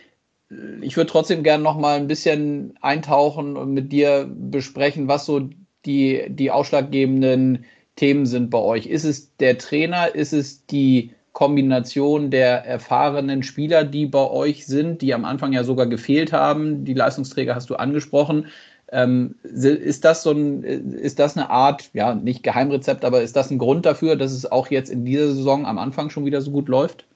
Ich 0.80 0.96
würde 0.96 1.10
trotzdem 1.10 1.42
gerne 1.42 1.64
noch 1.64 1.78
mal 1.78 1.96
ein 1.96 2.06
bisschen 2.06 2.74
eintauchen 2.80 3.56
und 3.56 3.72
mit 3.72 3.92
dir 3.92 4.28
besprechen, 4.28 5.08
was 5.08 5.26
so 5.26 5.48
die, 5.84 6.26
die 6.28 6.50
ausschlaggebenden 6.50 7.64
Themen 7.96 8.26
sind 8.26 8.50
bei 8.50 8.58
euch. 8.58 8.86
Ist 8.86 9.04
es 9.04 9.36
der 9.36 9.58
Trainer? 9.58 10.14
Ist 10.14 10.32
es 10.32 10.66
die 10.66 11.12
Kombination 11.32 12.30
der 12.30 12.64
erfahrenen 12.64 13.42
Spieler, 13.42 13.84
die 13.84 14.06
bei 14.06 14.30
euch 14.30 14.66
sind, 14.66 15.02
die 15.02 15.14
am 15.14 15.24
Anfang 15.24 15.52
ja 15.52 15.64
sogar 15.64 15.86
gefehlt 15.86 16.32
haben? 16.32 16.84
Die 16.84 16.94
Leistungsträger 16.94 17.54
hast 17.54 17.70
du 17.70 17.76
angesprochen. 17.76 18.46
Ähm, 18.92 19.34
ist 19.42 20.04
das 20.04 20.22
so 20.22 20.30
ein, 20.30 20.62
ist 20.62 21.18
das 21.18 21.36
eine 21.36 21.50
Art, 21.50 21.90
ja, 21.94 22.14
nicht 22.14 22.42
Geheimrezept, 22.42 23.04
aber 23.04 23.22
ist 23.22 23.34
das 23.34 23.50
ein 23.50 23.58
Grund 23.58 23.86
dafür, 23.86 24.14
dass 24.14 24.32
es 24.32 24.50
auch 24.50 24.70
jetzt 24.70 24.90
in 24.90 25.04
dieser 25.04 25.32
Saison 25.34 25.66
am 25.66 25.78
Anfang 25.78 26.10
schon 26.10 26.24
wieder 26.24 26.40
so 26.40 26.52
gut 26.52 26.68
läuft? 26.68 27.06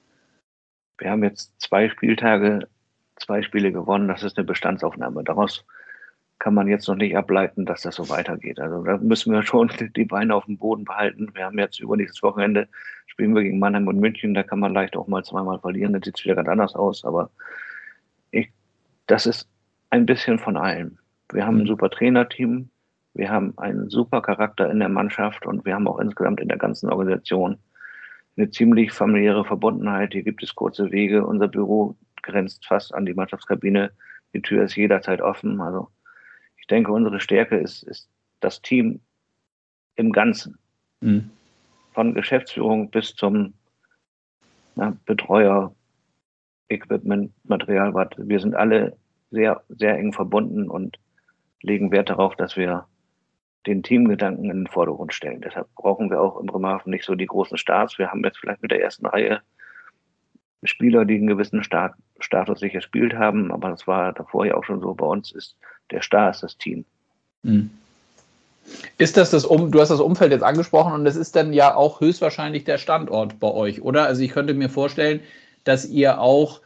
Wir 0.99 1.11
haben 1.11 1.23
jetzt 1.23 1.59
zwei 1.59 1.89
Spieltage, 1.89 2.67
zwei 3.15 3.41
Spiele 3.41 3.71
gewonnen. 3.71 4.07
Das 4.07 4.23
ist 4.23 4.37
eine 4.37 4.45
Bestandsaufnahme. 4.45 5.23
Daraus 5.23 5.65
kann 6.37 6.53
man 6.53 6.67
jetzt 6.67 6.87
noch 6.87 6.95
nicht 6.95 7.17
ableiten, 7.17 7.65
dass 7.65 7.81
das 7.81 7.95
so 7.95 8.07
weitergeht. 8.09 8.59
Also 8.59 8.83
da 8.83 8.97
müssen 8.97 9.33
wir 9.33 9.43
schon 9.43 9.71
die 9.95 10.05
Beine 10.05 10.35
auf 10.35 10.45
dem 10.45 10.57
Boden 10.57 10.85
behalten. 10.85 11.31
Wir 11.33 11.45
haben 11.45 11.59
jetzt 11.59 11.79
übernächstes 11.79 12.23
Wochenende 12.23 12.67
spielen 13.19 13.35
wir 13.35 13.43
gegen 13.43 13.59
Mannheim 13.59 13.87
und 13.87 13.99
München. 13.99 14.33
Da 14.33 14.43
kann 14.43 14.59
man 14.59 14.73
leicht 14.73 14.95
auch 14.95 15.07
mal 15.07 15.25
zweimal 15.25 15.59
verlieren. 15.59 15.91
Da 15.91 15.99
sieht 16.01 16.17
es 16.17 16.23
wieder 16.23 16.35
ganz 16.35 16.47
anders 16.47 16.73
aus. 16.73 17.03
Aber 17.03 17.29
ich, 18.31 18.49
das 19.07 19.25
ist 19.25 19.49
ein 19.89 20.05
bisschen 20.05 20.39
von 20.39 20.55
allem. 20.55 20.97
Wir 21.33 21.45
haben 21.45 21.57
ein 21.57 21.63
mhm. 21.63 21.67
super 21.67 21.89
Trainerteam, 21.89 22.69
wir 23.13 23.29
haben 23.29 23.57
einen 23.57 23.89
super 23.89 24.21
Charakter 24.21 24.71
in 24.71 24.79
der 24.79 24.87
Mannschaft 24.87 25.45
und 25.45 25.65
wir 25.65 25.75
haben 25.75 25.87
auch 25.87 25.99
insgesamt 25.99 26.39
in 26.39 26.47
der 26.47 26.57
ganzen 26.57 26.89
Organisation 26.89 27.57
eine 28.39 28.49
ziemlich 28.49 28.93
familiäre 28.93 29.43
Verbundenheit. 29.43 30.13
Hier 30.13 30.23
gibt 30.23 30.41
es 30.41 30.55
kurze 30.55 30.91
Wege. 30.91 31.25
Unser 31.25 31.49
Büro 31.49 31.95
grenzt 32.23 32.65
fast 32.65 32.93
an 32.93 33.05
die 33.05 33.13
Mannschaftskabine. 33.13 33.91
Die 34.33 34.41
Tür 34.41 34.63
ist 34.63 34.77
jederzeit 34.77 35.21
offen. 35.21 35.59
Also 35.59 35.89
ich 36.57 36.65
denke, 36.67 36.91
unsere 36.93 37.19
Stärke 37.19 37.57
ist, 37.57 37.83
ist 37.83 38.07
das 38.39 38.61
Team 38.61 39.01
im 39.95 40.13
Ganzen. 40.13 40.57
Mhm. 41.01 41.29
Von 41.93 42.13
Geschäftsführung 42.13 42.89
bis 42.89 43.13
zum 43.13 43.53
na, 44.75 44.95
Betreuer, 45.05 45.75
Equipment, 46.69 47.33
Material. 47.43 47.93
Wir 47.93 48.39
sind 48.39 48.55
alle 48.55 48.95
sehr, 49.31 49.61
sehr 49.67 49.97
eng 49.97 50.13
verbunden 50.13 50.69
und 50.69 50.97
legen 51.61 51.91
Wert 51.91 52.09
darauf, 52.09 52.37
dass 52.37 52.55
wir 52.55 52.85
den 53.69 53.83
Teamgedanken 53.83 54.49
in 54.49 54.57
den 54.57 54.67
Vordergrund 54.67 55.13
stellen. 55.13 55.41
Deshalb 55.41 55.67
brauchen 55.75 56.09
wir 56.09 56.21
auch 56.21 56.39
im 56.39 56.47
Bremerhaven 56.47 56.91
nicht 56.91 57.05
so 57.05 57.15
die 57.15 57.25
großen 57.25 57.57
Stars. 57.57 57.97
Wir 57.97 58.09
haben 58.09 58.23
jetzt 58.23 58.39
vielleicht 58.39 58.61
mit 58.61 58.71
der 58.71 58.81
ersten 58.81 59.05
Reihe 59.05 59.41
Spieler, 60.63 61.05
die 61.05 61.15
einen 61.15 61.27
gewissen 61.27 61.63
Start, 61.63 61.93
Status 62.19 62.59
sich 62.59 62.73
gespielt 62.73 63.15
haben, 63.15 63.51
aber 63.51 63.69
das 63.69 63.87
war 63.87 64.11
davor 64.11 64.45
ja 64.45 64.55
auch 64.55 64.65
schon 64.65 64.81
so. 64.81 64.93
Bei 64.93 65.05
uns 65.05 65.31
ist 65.31 65.55
der 65.91 66.01
Star 66.01 66.31
ist 66.31 66.43
das 66.43 66.57
Team. 66.57 66.83
Mhm. 67.43 67.69
Ist 68.97 69.17
das 69.17 69.31
das 69.31 69.45
um, 69.45 69.71
du 69.71 69.79
hast 69.79 69.89
das 69.89 70.01
Umfeld 70.01 70.31
jetzt 70.31 70.43
angesprochen 70.43 70.93
und 70.93 71.05
das 71.05 71.15
ist 71.15 71.35
dann 71.35 71.53
ja 71.53 71.73
auch 71.73 72.01
höchstwahrscheinlich 72.01 72.65
der 72.65 72.77
Standort 72.77 73.39
bei 73.39 73.49
euch, 73.49 73.81
oder? 73.81 74.05
Also 74.05 74.21
ich 74.21 74.31
könnte 74.31 74.53
mir 74.53 74.69
vorstellen, 74.69 75.21
dass 75.63 75.87
ihr 75.87 76.19
auch 76.19 76.61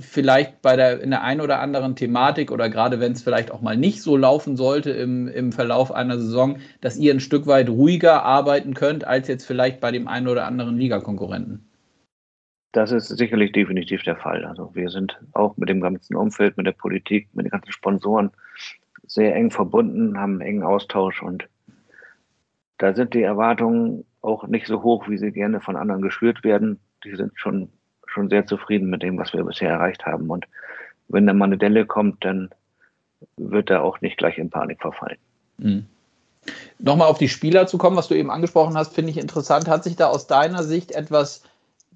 vielleicht 0.00 0.62
bei 0.62 0.76
der, 0.76 1.00
in 1.00 1.10
der 1.10 1.22
einen 1.22 1.40
oder 1.40 1.60
anderen 1.60 1.96
Thematik 1.96 2.52
oder 2.52 2.70
gerade 2.70 3.00
wenn 3.00 3.12
es 3.12 3.22
vielleicht 3.22 3.50
auch 3.50 3.62
mal 3.62 3.76
nicht 3.76 4.00
so 4.00 4.16
laufen 4.16 4.56
sollte 4.56 4.90
im, 4.90 5.26
im 5.28 5.50
Verlauf 5.52 5.90
einer 5.90 6.18
Saison, 6.18 6.58
dass 6.80 6.96
ihr 6.96 7.12
ein 7.12 7.20
Stück 7.20 7.46
weit 7.46 7.68
ruhiger 7.68 8.22
arbeiten 8.22 8.74
könnt 8.74 9.04
als 9.04 9.26
jetzt 9.28 9.44
vielleicht 9.44 9.80
bei 9.80 9.90
dem 9.90 10.06
einen 10.06 10.28
oder 10.28 10.46
anderen 10.46 10.76
Ligakonkurrenten? 10.76 11.68
Das 12.70 12.92
ist 12.92 13.08
sicherlich 13.08 13.52
definitiv 13.52 14.02
der 14.02 14.16
Fall. 14.16 14.44
Also 14.44 14.74
wir 14.74 14.88
sind 14.88 15.20
auch 15.32 15.56
mit 15.56 15.68
dem 15.68 15.80
ganzen 15.80 16.16
Umfeld, 16.16 16.56
mit 16.56 16.66
der 16.66 16.72
Politik, 16.72 17.28
mit 17.34 17.44
den 17.44 17.50
ganzen 17.50 17.72
Sponsoren 17.72 18.30
sehr 19.04 19.34
eng 19.34 19.50
verbunden, 19.50 20.18
haben 20.18 20.34
einen 20.34 20.40
engen 20.42 20.62
Austausch 20.62 21.22
und 21.22 21.48
da 22.78 22.94
sind 22.94 23.14
die 23.14 23.22
Erwartungen 23.22 24.04
auch 24.22 24.46
nicht 24.46 24.66
so 24.66 24.82
hoch, 24.82 25.08
wie 25.08 25.18
sie 25.18 25.32
gerne 25.32 25.60
von 25.60 25.76
anderen 25.76 26.02
geschürt 26.02 26.44
werden. 26.44 26.80
Die 27.04 27.14
sind 27.14 27.32
schon 27.34 27.68
schon 28.12 28.28
sehr 28.28 28.46
zufrieden 28.46 28.90
mit 28.90 29.02
dem, 29.02 29.18
was 29.18 29.32
wir 29.32 29.44
bisher 29.44 29.70
erreicht 29.70 30.04
haben. 30.06 30.30
Und 30.30 30.46
wenn 31.08 31.26
dann 31.26 31.38
mal 31.38 31.46
eine 31.46 31.58
Delle 31.58 31.86
kommt, 31.86 32.24
dann 32.24 32.50
wird 33.36 33.70
er 33.70 33.82
auch 33.82 34.00
nicht 34.00 34.18
gleich 34.18 34.38
in 34.38 34.50
Panik 34.50 34.80
verfallen. 34.80 35.18
Mhm. 35.58 35.86
Nochmal 36.78 37.08
auf 37.08 37.18
die 37.18 37.28
Spieler 37.28 37.66
zu 37.66 37.78
kommen, 37.78 37.96
was 37.96 38.08
du 38.08 38.14
eben 38.14 38.30
angesprochen 38.30 38.76
hast, 38.76 38.94
finde 38.94 39.10
ich 39.10 39.18
interessant. 39.18 39.68
Hat 39.68 39.84
sich 39.84 39.96
da 39.96 40.08
aus 40.08 40.26
deiner 40.26 40.64
Sicht 40.64 40.90
etwas 40.90 41.44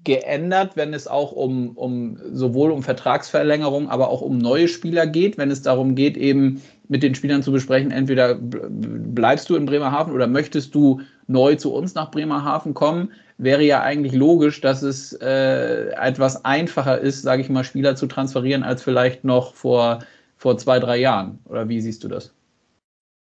geändert, 0.07 0.71
wenn 0.75 0.93
es 0.93 1.07
auch 1.07 1.33
um, 1.33 1.71
um 1.71 2.17
sowohl 2.31 2.71
um 2.71 2.81
Vertragsverlängerung, 2.81 3.89
aber 3.89 4.09
auch 4.09 4.21
um 4.21 4.37
neue 4.37 4.69
Spieler 4.69 5.05
geht, 5.05 5.37
wenn 5.37 5.51
es 5.51 5.61
darum 5.61 5.93
geht, 5.95 6.17
eben 6.17 6.61
mit 6.87 7.03
den 7.03 7.13
Spielern 7.13 7.43
zu 7.43 7.51
besprechen, 7.51 7.91
entweder 7.91 8.35
bleibst 8.39 9.49
du 9.49 9.57
in 9.57 9.65
Bremerhaven 9.65 10.13
oder 10.13 10.25
möchtest 10.25 10.73
du 10.73 11.01
neu 11.27 11.55
zu 11.55 11.73
uns 11.73 11.93
nach 11.93 12.09
Bremerhaven 12.09 12.73
kommen, 12.73 13.11
wäre 13.37 13.63
ja 13.63 13.81
eigentlich 13.81 14.13
logisch, 14.13 14.61
dass 14.61 14.81
es 14.81 15.11
äh, 15.21 15.89
etwas 15.89 16.45
einfacher 16.45 16.97
ist, 16.99 17.21
sage 17.21 17.41
ich 17.41 17.49
mal, 17.49 17.65
Spieler 17.65 17.97
zu 17.97 18.07
transferieren, 18.07 18.63
als 18.63 18.81
vielleicht 18.81 19.25
noch 19.25 19.53
vor, 19.53 19.99
vor 20.37 20.57
zwei, 20.57 20.79
drei 20.79 20.97
Jahren. 20.97 21.39
Oder 21.45 21.67
wie 21.67 21.81
siehst 21.81 22.05
du 22.05 22.07
das? 22.07 22.33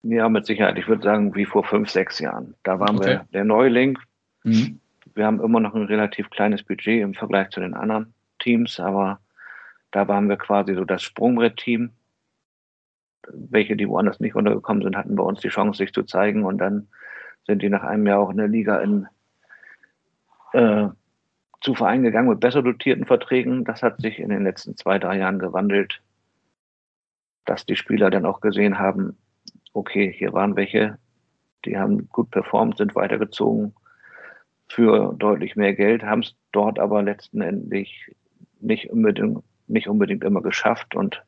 Ja, 0.02 0.28
mit 0.28 0.46
Sicherheit. 0.46 0.76
Ich 0.78 0.88
würde 0.88 1.04
sagen, 1.04 1.32
wie 1.36 1.44
vor 1.44 1.62
fünf, 1.62 1.88
sechs 1.88 2.18
Jahren. 2.18 2.54
Da 2.64 2.80
waren 2.80 2.96
okay. 2.96 3.08
wir 3.08 3.26
der 3.32 3.44
Neuling. 3.44 3.96
Mhm. 4.42 4.80
Wir 5.14 5.26
haben 5.26 5.40
immer 5.40 5.60
noch 5.60 5.74
ein 5.74 5.84
relativ 5.84 6.30
kleines 6.30 6.62
Budget 6.62 7.02
im 7.02 7.14
Vergleich 7.14 7.50
zu 7.50 7.60
den 7.60 7.74
anderen 7.74 8.14
Teams, 8.38 8.80
aber 8.80 9.20
da 9.90 10.08
waren 10.08 10.28
wir 10.28 10.36
quasi 10.36 10.74
so 10.74 10.84
das 10.84 11.02
Sprungbrett-Team. 11.02 11.90
Welche, 13.28 13.76
die 13.76 13.88
woanders 13.88 14.20
nicht 14.20 14.34
untergekommen 14.34 14.82
sind, 14.82 14.96
hatten 14.96 15.16
bei 15.16 15.22
uns 15.22 15.40
die 15.40 15.48
Chance, 15.48 15.78
sich 15.78 15.92
zu 15.92 16.02
zeigen 16.02 16.44
und 16.44 16.58
dann 16.58 16.88
sind 17.46 17.62
die 17.62 17.68
nach 17.68 17.82
einem 17.82 18.06
Jahr 18.06 18.20
auch 18.20 18.30
in 18.30 18.38
der 18.38 18.48
Liga 18.48 18.80
in, 18.80 19.06
äh, 20.52 20.88
zu 21.60 21.74
Vereinen 21.74 22.04
gegangen 22.04 22.28
mit 22.28 22.40
besser 22.40 22.62
dotierten 22.62 23.04
Verträgen. 23.04 23.64
Das 23.64 23.82
hat 23.82 24.00
sich 24.00 24.18
in 24.18 24.30
den 24.30 24.44
letzten 24.44 24.76
zwei, 24.76 24.98
drei 24.98 25.18
Jahren 25.18 25.38
gewandelt, 25.38 26.02
dass 27.44 27.66
die 27.66 27.76
Spieler 27.76 28.10
dann 28.10 28.26
auch 28.26 28.40
gesehen 28.40 28.78
haben, 28.78 29.16
okay, 29.72 30.12
hier 30.12 30.32
waren 30.32 30.56
welche, 30.56 30.98
die 31.64 31.78
haben 31.78 32.08
gut 32.08 32.30
performt, 32.30 32.78
sind 32.78 32.94
weitergezogen 32.94 33.74
für 34.72 35.14
deutlich 35.18 35.54
mehr 35.54 35.74
Geld, 35.74 36.02
haben 36.02 36.20
es 36.20 36.34
dort 36.52 36.78
aber 36.78 37.02
letztendlich 37.02 38.14
nicht 38.60 38.90
unbedingt, 38.90 39.42
nicht 39.66 39.88
unbedingt 39.88 40.24
immer 40.24 40.40
geschafft 40.40 40.94
und 40.94 41.22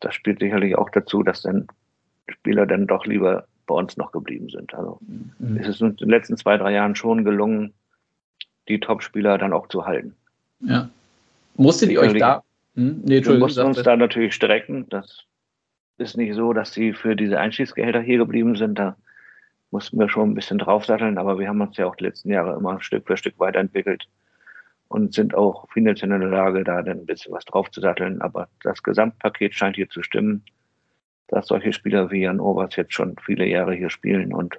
das 0.00 0.14
spielt 0.14 0.40
sicherlich 0.40 0.76
auch 0.76 0.90
dazu, 0.90 1.22
dass 1.22 1.42
dann 1.42 1.66
Spieler 2.28 2.66
dann 2.66 2.86
doch 2.86 3.06
lieber 3.06 3.46
bei 3.66 3.74
uns 3.74 3.96
noch 3.96 4.12
geblieben 4.12 4.50
sind. 4.50 4.74
Also 4.74 4.98
mhm. 5.38 5.56
es 5.56 5.68
ist 5.68 5.80
uns 5.80 5.92
in 5.92 6.08
den 6.08 6.10
letzten 6.10 6.36
zwei, 6.36 6.58
drei 6.58 6.72
Jahren 6.72 6.94
schon 6.94 7.24
gelungen, 7.24 7.72
die 8.68 8.80
Top-Spieler 8.80 9.38
dann 9.38 9.52
auch 9.52 9.68
zu 9.68 9.86
halten. 9.86 10.14
Ja. 10.60 10.90
Musstet 11.56 11.90
ihr 11.90 12.00
euch 12.00 12.18
da? 12.18 12.42
Hm? 12.74 13.02
Nee, 13.04 13.24
wir 13.24 13.38
mussten 13.38 13.62
uns 13.62 13.82
da 13.82 13.96
natürlich 13.96 14.34
strecken. 14.34 14.86
Das 14.90 15.24
ist 15.96 16.16
nicht 16.16 16.34
so, 16.34 16.52
dass 16.52 16.72
sie 16.72 16.92
für 16.92 17.16
diese 17.16 17.38
Einstiegsgehälter 17.38 18.00
hier 18.00 18.18
geblieben 18.18 18.56
sind. 18.56 18.78
Da 18.78 18.96
mussten 19.74 19.98
wir 19.98 20.08
schon 20.08 20.30
ein 20.30 20.34
bisschen 20.34 20.58
draufsatteln, 20.58 21.18
aber 21.18 21.38
wir 21.38 21.48
haben 21.48 21.60
uns 21.60 21.76
ja 21.76 21.86
auch 21.86 21.96
die 21.96 22.04
letzten 22.04 22.30
Jahre 22.30 22.56
immer 22.56 22.80
Stück 22.80 23.06
für 23.06 23.16
Stück 23.16 23.34
weiterentwickelt 23.38 24.04
und 24.88 25.12
sind 25.12 25.34
auch 25.34 25.68
finanziell 25.72 26.12
in 26.12 26.20
der 26.20 26.30
Lage, 26.30 26.64
da 26.64 26.80
dann 26.80 27.00
ein 27.00 27.06
bisschen 27.06 27.32
was 27.32 27.44
draufzusatteln. 27.44 28.22
Aber 28.22 28.48
das 28.62 28.82
Gesamtpaket 28.82 29.54
scheint 29.54 29.76
hier 29.76 29.88
zu 29.88 30.02
stimmen 30.02 30.44
dass 31.28 31.48
solche 31.48 31.72
Spieler 31.72 32.10
wie 32.10 32.22
Jan 32.22 32.40
Obers 32.40 32.76
jetzt 32.76 32.94
schon 32.94 33.16
viele 33.24 33.46
Jahre 33.46 33.74
hier 33.74 33.90
spielen 33.90 34.32
und 34.32 34.58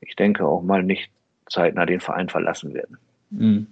ich 0.00 0.16
denke 0.16 0.46
auch 0.46 0.62
mal 0.62 0.82
nicht 0.82 1.10
zeitnah 1.48 1.84
den 1.84 2.00
Verein 2.00 2.28
verlassen 2.28 2.74
werden. 2.74 2.96
Mhm. 3.30 3.66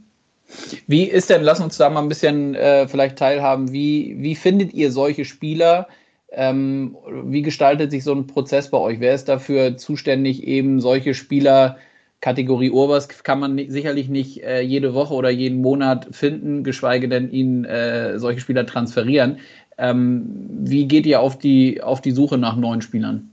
Wie 0.86 1.04
ist 1.04 1.30
denn, 1.30 1.42
lass 1.42 1.60
uns 1.60 1.76
da 1.76 1.90
mal 1.90 2.02
ein 2.02 2.08
bisschen 2.08 2.54
äh, 2.54 2.88
vielleicht 2.88 3.18
teilhaben, 3.18 3.72
wie, 3.72 4.16
wie 4.18 4.34
findet 4.34 4.72
ihr 4.72 4.90
solche 4.90 5.24
Spieler? 5.24 5.88
Ähm, 6.30 6.96
wie 7.24 7.42
gestaltet 7.42 7.90
sich 7.90 8.04
so 8.04 8.14
ein 8.14 8.26
Prozess 8.26 8.70
bei 8.70 8.78
euch? 8.78 9.00
Wer 9.00 9.14
ist 9.14 9.28
dafür 9.28 9.76
zuständig, 9.76 10.42
eben 10.46 10.80
solche 10.80 11.14
Spieler, 11.14 11.78
Kategorie 12.20 12.70
Urbas 12.70 13.08
kann 13.08 13.38
man 13.38 13.56
sicherlich 13.68 14.08
nicht 14.08 14.42
äh, 14.42 14.60
jede 14.60 14.92
Woche 14.92 15.14
oder 15.14 15.30
jeden 15.30 15.62
Monat 15.62 16.08
finden, 16.10 16.64
geschweige 16.64 17.08
denn 17.08 17.30
ihnen 17.30 17.64
äh, 17.64 18.18
solche 18.18 18.40
Spieler 18.40 18.66
transferieren. 18.66 19.38
Ähm, 19.78 20.26
wie 20.64 20.88
geht 20.88 21.06
ihr 21.06 21.20
auf 21.20 21.38
die, 21.38 21.80
auf 21.80 22.00
die 22.00 22.10
Suche 22.10 22.36
nach 22.36 22.56
neuen 22.56 22.82
Spielern? 22.82 23.30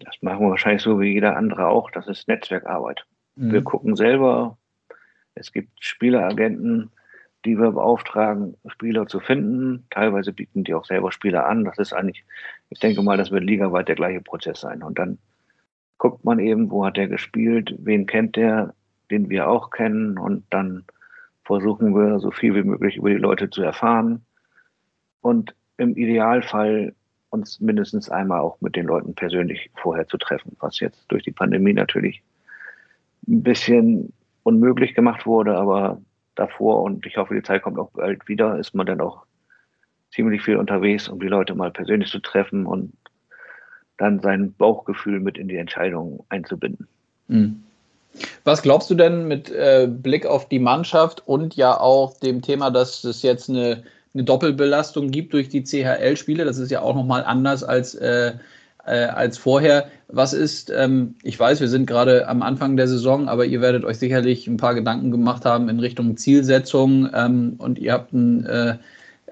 Das 0.00 0.16
machen 0.20 0.40
wir 0.40 0.50
wahrscheinlich 0.50 0.82
so 0.82 1.00
wie 1.00 1.12
jeder 1.12 1.36
andere 1.36 1.68
auch. 1.68 1.90
Das 1.92 2.08
ist 2.08 2.26
Netzwerkarbeit. 2.26 3.04
Mhm. 3.36 3.52
Wir 3.52 3.62
gucken 3.62 3.94
selber. 3.94 4.58
Es 5.36 5.52
gibt 5.52 5.70
Spieleragenten, 5.80 6.90
die 7.46 7.58
wir 7.58 7.72
beauftragen, 7.72 8.56
Spieler 8.66 9.06
zu 9.06 9.20
finden. 9.20 9.86
Teilweise 9.90 10.32
bieten 10.32 10.64
die 10.64 10.74
auch 10.74 10.84
selber 10.84 11.12
Spieler 11.12 11.46
an. 11.46 11.64
Das 11.64 11.78
ist 11.78 11.92
eigentlich, 11.92 12.24
ich 12.70 12.80
denke 12.80 13.02
mal, 13.02 13.16
das 13.16 13.30
wird 13.30 13.44
ligaweit 13.44 13.88
der 13.88 13.94
gleiche 13.94 14.20
Prozess 14.20 14.60
sein. 14.60 14.82
Und 14.82 14.98
dann 14.98 15.18
guckt 15.98 16.24
man 16.24 16.38
eben, 16.38 16.70
wo 16.70 16.84
hat 16.84 16.96
der 16.96 17.08
gespielt, 17.08 17.74
wen 17.78 18.06
kennt 18.06 18.36
der, 18.36 18.74
den 19.10 19.30
wir 19.30 19.48
auch 19.48 19.70
kennen. 19.70 20.18
Und 20.18 20.44
dann 20.50 20.84
versuchen 21.44 21.94
wir, 21.94 22.18
so 22.18 22.30
viel 22.30 22.54
wie 22.54 22.64
möglich 22.64 22.96
über 22.96 23.10
die 23.10 23.16
Leute 23.16 23.48
zu 23.48 23.62
erfahren 23.62 24.26
und 25.20 25.54
im 25.78 25.96
Idealfall 25.96 26.94
uns 27.30 27.60
mindestens 27.60 28.08
einmal 28.08 28.40
auch 28.40 28.60
mit 28.60 28.76
den 28.76 28.86
Leuten 28.86 29.14
persönlich 29.14 29.70
vorher 29.74 30.06
zu 30.06 30.16
treffen, 30.16 30.56
was 30.60 30.80
jetzt 30.80 31.04
durch 31.08 31.22
die 31.22 31.32
Pandemie 31.32 31.72
natürlich 31.72 32.22
ein 33.28 33.42
bisschen 33.42 34.12
unmöglich 34.42 34.94
gemacht 34.94 35.26
wurde, 35.26 35.56
aber 35.56 36.00
davor 36.36 36.82
und 36.82 37.04
ich 37.06 37.16
hoffe, 37.16 37.34
die 37.34 37.42
Zeit 37.42 37.62
kommt 37.62 37.78
auch 37.78 37.90
bald 37.90 38.28
wieder, 38.28 38.58
ist 38.58 38.74
man 38.74 38.86
dann 38.86 39.00
auch 39.00 39.24
ziemlich 40.10 40.42
viel 40.42 40.56
unterwegs, 40.56 41.08
um 41.08 41.18
die 41.20 41.28
Leute 41.28 41.54
mal 41.54 41.70
persönlich 41.70 42.10
zu 42.10 42.20
treffen 42.20 42.66
und 42.66 42.92
dann 43.98 44.20
sein 44.20 44.52
Bauchgefühl 44.54 45.20
mit 45.20 45.38
in 45.38 45.48
die 45.48 45.56
Entscheidung 45.56 46.24
einzubinden. 46.28 46.86
Mhm. 47.28 47.62
Was 48.44 48.62
glaubst 48.62 48.88
du 48.90 48.94
denn 48.94 49.28
mit 49.28 49.50
äh, 49.50 49.88
Blick 49.90 50.24
auf 50.24 50.48
die 50.48 50.58
Mannschaft 50.58 51.26
und 51.26 51.56
ja 51.56 51.78
auch 51.78 52.18
dem 52.20 52.40
Thema, 52.40 52.70
dass 52.70 53.04
es 53.04 53.22
jetzt 53.22 53.50
eine 53.50 53.82
eine 54.16 54.24
Doppelbelastung 54.24 55.10
gibt 55.10 55.34
durch 55.34 55.50
die 55.50 55.62
CHL-Spiele. 55.62 56.44
Das 56.44 56.58
ist 56.58 56.70
ja 56.70 56.80
auch 56.80 56.94
nochmal 56.94 57.22
anders 57.24 57.62
als, 57.62 57.94
äh, 57.94 58.32
äh, 58.86 59.06
als 59.06 59.38
vorher. 59.38 59.88
Was 60.08 60.32
ist, 60.32 60.70
ähm, 60.70 61.16
ich 61.22 61.38
weiß, 61.38 61.60
wir 61.60 61.68
sind 61.68 61.86
gerade 61.86 62.28
am 62.28 62.42
Anfang 62.42 62.76
der 62.76 62.88
Saison, 62.88 63.28
aber 63.28 63.44
ihr 63.44 63.60
werdet 63.60 63.84
euch 63.84 63.98
sicherlich 63.98 64.46
ein 64.46 64.56
paar 64.56 64.74
Gedanken 64.74 65.10
gemacht 65.10 65.44
haben 65.44 65.68
in 65.68 65.80
Richtung 65.80 66.16
Zielsetzung 66.16 67.10
ähm, 67.12 67.54
und 67.58 67.78
ihr 67.78 67.92
habt 67.92 68.14
einen 68.14 68.46
äh, 68.46 68.76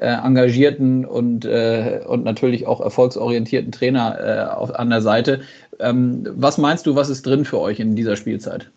äh 0.01 0.07
engagierten 0.07 1.05
und, 1.05 1.45
äh, 1.45 2.01
und 2.07 2.25
natürlich 2.25 2.67
auch 2.67 2.81
erfolgsorientierten 2.81 3.71
Trainer 3.71 4.19
äh, 4.21 4.53
auf, 4.53 4.75
an 4.75 4.91
der 4.91 5.01
Seite. 5.01 5.43
Ähm, 5.79 6.27
was 6.33 6.59
meinst 6.59 6.87
du, 6.87 6.97
was 6.97 7.09
ist 7.09 7.25
drin 7.25 7.45
für 7.45 7.61
euch 7.61 7.79
in 7.79 7.95
dieser 7.95 8.17
Spielzeit? 8.17 8.71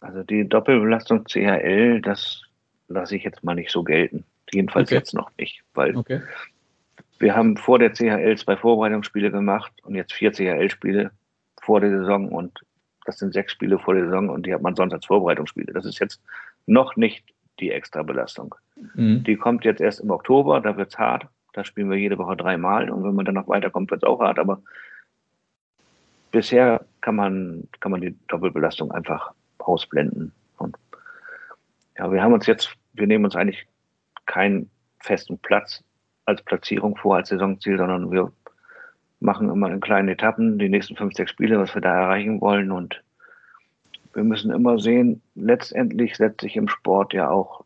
Also 0.00 0.22
die 0.22 0.48
Doppelbelastung 0.48 1.24
CHL, 1.24 2.00
das 2.00 2.42
lasse 2.88 3.16
ich 3.16 3.24
jetzt 3.24 3.42
mal 3.42 3.54
nicht 3.54 3.70
so 3.70 3.82
gelten. 3.82 4.24
Jedenfalls 4.52 4.88
okay. 4.88 4.96
jetzt 4.96 5.14
noch 5.14 5.30
nicht, 5.38 5.62
weil 5.72 5.96
okay. 5.96 6.20
Wir 7.18 7.34
haben 7.34 7.56
vor 7.56 7.78
der 7.78 7.92
CHL 7.92 8.36
zwei 8.36 8.56
Vorbereitungsspiele 8.56 9.30
gemacht 9.30 9.72
und 9.82 9.94
jetzt 9.94 10.12
vier 10.12 10.32
CHL-Spiele 10.32 11.10
vor 11.60 11.80
der 11.80 11.90
Saison 11.90 12.28
und 12.28 12.60
das 13.06 13.18
sind 13.18 13.32
sechs 13.32 13.52
Spiele 13.52 13.78
vor 13.78 13.94
der 13.94 14.04
Saison 14.04 14.30
und 14.30 14.46
die 14.46 14.54
hat 14.54 14.62
man 14.62 14.74
sonst 14.74 14.92
als 14.92 15.06
Vorbereitungsspiele. 15.06 15.72
Das 15.72 15.84
ist 15.84 15.98
jetzt 15.98 16.20
noch 16.66 16.96
nicht 16.96 17.24
die 17.60 17.70
extra 17.70 18.02
Belastung. 18.02 18.54
Mhm. 18.94 19.24
Die 19.24 19.36
kommt 19.36 19.64
jetzt 19.64 19.80
erst 19.80 20.00
im 20.00 20.10
Oktober, 20.10 20.60
da 20.60 20.76
wird 20.76 20.90
es 20.90 20.98
hart. 20.98 21.26
Da 21.52 21.64
spielen 21.64 21.90
wir 21.90 21.96
jede 21.96 22.18
Woche 22.18 22.36
dreimal 22.36 22.90
und 22.90 23.04
wenn 23.04 23.14
man 23.14 23.24
dann 23.24 23.36
noch 23.36 23.48
weiterkommt, 23.48 23.90
wird 23.90 24.02
es 24.02 24.08
auch 24.08 24.20
hart. 24.20 24.38
Aber 24.38 24.60
bisher 26.32 26.84
kann 27.00 27.14
man, 27.14 27.68
kann 27.80 27.92
man 27.92 28.00
die 28.00 28.16
Doppelbelastung 28.26 28.90
einfach 28.90 29.32
ausblenden. 29.58 30.32
Und 30.58 30.76
ja, 31.96 32.10
wir 32.10 32.22
haben 32.22 32.32
uns 32.32 32.46
jetzt, 32.46 32.74
wir 32.94 33.06
nehmen 33.06 33.24
uns 33.24 33.36
eigentlich 33.36 33.66
keinen 34.26 34.68
festen 34.98 35.38
Platz 35.38 35.84
als 36.24 36.42
Platzierung 36.42 36.96
vor, 36.96 37.16
als 37.16 37.28
Saisonziel, 37.28 37.78
sondern 37.78 38.10
wir 38.10 38.32
machen 39.20 39.50
immer 39.50 39.70
in 39.70 39.80
kleinen 39.80 40.08
Etappen 40.08 40.58
die 40.58 40.68
nächsten 40.68 40.96
fünf, 40.96 41.14
sechs 41.14 41.30
Spiele, 41.30 41.58
was 41.58 41.74
wir 41.74 41.82
da 41.82 41.94
erreichen 41.94 42.40
wollen. 42.40 42.70
Und 42.70 43.02
wir 44.12 44.24
müssen 44.24 44.50
immer 44.50 44.78
sehen, 44.78 45.22
letztendlich 45.34 46.16
setzt 46.16 46.42
sich 46.42 46.56
im 46.56 46.68
Sport 46.68 47.12
ja 47.14 47.30
auch 47.30 47.64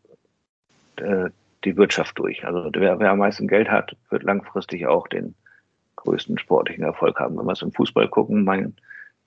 äh, 0.97 1.31
die 1.65 1.77
Wirtschaft 1.77 2.19
durch. 2.19 2.45
Also 2.47 2.71
wer, 2.75 2.99
wer 3.00 3.11
am 3.11 3.19
meisten 3.19 3.49
Geld 3.49 3.71
hat, 3.71 3.97
wird 4.11 4.23
langfristig 4.23 4.87
auch 4.87 5.09
den 5.09 5.35
größten 5.97 6.38
sportlichen 6.38 6.85
Erfolg 6.85 7.19
haben. 7.19 7.37
Wenn 7.37 7.47
wir 7.47 7.53
es 7.53 7.62
im 7.62 7.73
Fußball 7.73 8.09
gucken, 8.09 8.45
mein 8.45 8.75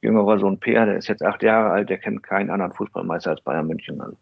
jüngerer 0.02 0.40
Sohn 0.40 0.60
Peer, 0.60 0.86
der 0.86 0.98
ist 0.98 1.08
jetzt 1.08 1.24
acht 1.24 1.44
Jahre 1.44 1.72
alt, 1.72 1.90
der 1.90 1.98
kennt 1.98 2.24
keinen 2.24 2.50
anderen 2.50 2.74
Fußballmeister 2.74 3.32
als 3.32 3.42
Bayern 3.42 3.68
München. 3.68 4.02
Also 4.02 4.18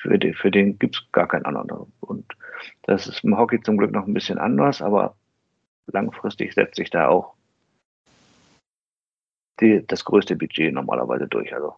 für 0.00 0.18
den, 0.18 0.34
für 0.34 0.50
den 0.50 0.78
gibt 0.78 0.96
es 0.96 1.12
gar 1.12 1.28
keinen 1.28 1.46
anderen. 1.46 1.92
Und 2.00 2.24
das 2.82 3.06
ist 3.06 3.24
im 3.24 3.36
Hockey 3.36 3.60
zum 3.60 3.76
Glück 3.76 3.92
noch 3.92 4.06
ein 4.06 4.14
bisschen 4.14 4.38
anders, 4.38 4.82
aber 4.82 5.14
langfristig 5.86 6.54
setzt 6.54 6.76
sich 6.76 6.90
da 6.90 7.08
auch 7.08 7.34
die, 9.60 9.84
das 9.86 10.04
größte 10.04 10.36
Budget 10.36 10.72
normalerweise 10.72 11.26
durch. 11.26 11.52
Also 11.54 11.74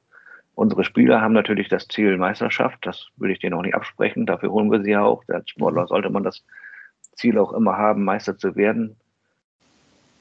unsere 0.54 0.84
Spieler 0.84 1.20
haben 1.20 1.32
natürlich 1.32 1.68
das 1.68 1.88
Ziel 1.88 2.16
Meisterschaft, 2.18 2.84
das 2.86 3.08
würde 3.16 3.32
ich 3.32 3.38
denen 3.38 3.54
auch 3.54 3.62
nicht 3.62 3.74
absprechen, 3.74 4.26
dafür 4.26 4.50
holen 4.50 4.70
wir 4.70 4.82
sie 4.82 4.90
ja 4.90 5.02
auch. 5.02 5.22
Als 5.28 5.50
Sportler 5.50 5.86
sollte 5.86 6.10
man 6.10 6.22
das 6.22 6.44
Ziel 7.12 7.38
auch 7.38 7.52
immer 7.52 7.76
haben, 7.76 8.04
Meister 8.04 8.36
zu 8.36 8.56
werden. 8.56 8.96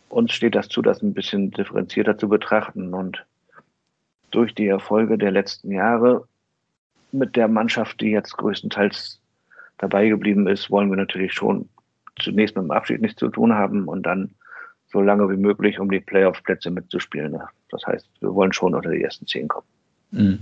Uns 0.10 0.34
steht 0.34 0.56
das 0.56 0.70
zu, 0.70 0.82
das 0.82 1.02
ein 1.02 1.14
bisschen 1.14 1.52
differenzierter 1.52 2.18
zu 2.18 2.30
betrachten 2.30 2.94
und 2.94 3.26
durch 4.32 4.56
die 4.56 4.68
Erfolge 4.68 5.18
der 5.18 5.32
letzten 5.32 5.72
Jahre 5.72 6.28
mit 7.12 7.36
der 7.36 7.48
Mannschaft, 7.48 8.02
die 8.02 8.12
jetzt 8.12 8.38
größtenteils 8.38 9.20
dabei 9.78 10.10
geblieben 10.10 10.48
ist, 10.48 10.70
wollen 10.70 10.90
wir 10.90 10.98
natürlich 10.98 11.34
schon 11.34 11.68
zunächst 12.20 12.56
mit 12.56 12.66
dem 12.66 12.72
Abschied 12.72 13.02
nichts 13.02 13.20
zu 13.20 13.30
tun 13.30 13.54
haben 13.54 13.88
und 13.88 14.04
dann 14.04 14.32
so 14.92 15.02
lange 15.02 15.30
wie 15.30 15.38
möglich, 15.38 15.80
um 15.80 15.90
die 15.90 16.00
Playoff-Plätze 16.00 16.72
mitzuspielen. 16.72 17.38
Das 17.70 17.86
heißt, 17.86 18.08
wir 18.20 18.34
wollen 18.34 18.54
schon 18.54 18.74
unter 18.74 18.90
die 18.90 19.04
ersten 19.04 19.28
zehn 19.28 19.48
kommen. 19.48 19.68
Mhm. 20.12 20.40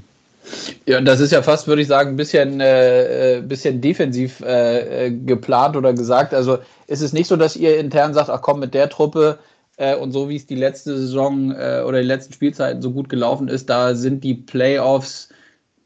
Ja, 0.86 1.02
das 1.02 1.20
ist 1.20 1.32
ja 1.32 1.42
fast, 1.42 1.68
würde 1.68 1.82
ich 1.82 1.90
sagen, 1.90 2.12
ein 2.12 2.16
bisschen, 2.16 2.62
äh, 2.62 3.38
äh, 3.38 3.42
bisschen 3.42 3.82
defensiv 3.82 4.40
äh, 4.40 5.08
äh, 5.08 5.12
geplant 5.12 5.76
oder 5.76 5.94
gesagt. 5.94 6.34
Also 6.34 6.60
ist 6.88 7.02
es 7.02 7.12
nicht 7.12 7.28
so, 7.28 7.36
dass 7.36 7.58
ihr 7.58 7.78
intern 7.78 8.14
sagt, 8.14 8.30
ach 8.30 8.42
komm, 8.42 8.62
mit 8.62 8.74
der 8.74 8.90
Truppe 8.90 9.40
äh, 9.76 9.96
und 9.96 10.14
so 10.14 10.30
wie 10.30 10.38
es 10.38 10.46
die 10.46 10.56
letzte 10.56 10.98
Saison 10.98 11.52
äh, 11.52 11.84
oder 11.86 12.00
die 12.00 12.08
letzten 12.08 12.34
Spielzeiten 12.34 12.82
so 12.82 12.92
gut 12.92 13.10
gelaufen 13.10 13.50
ist, 13.50 13.70
da 13.70 13.96
sind 13.96 14.24
die 14.24 14.36
Playoffs 14.36 15.30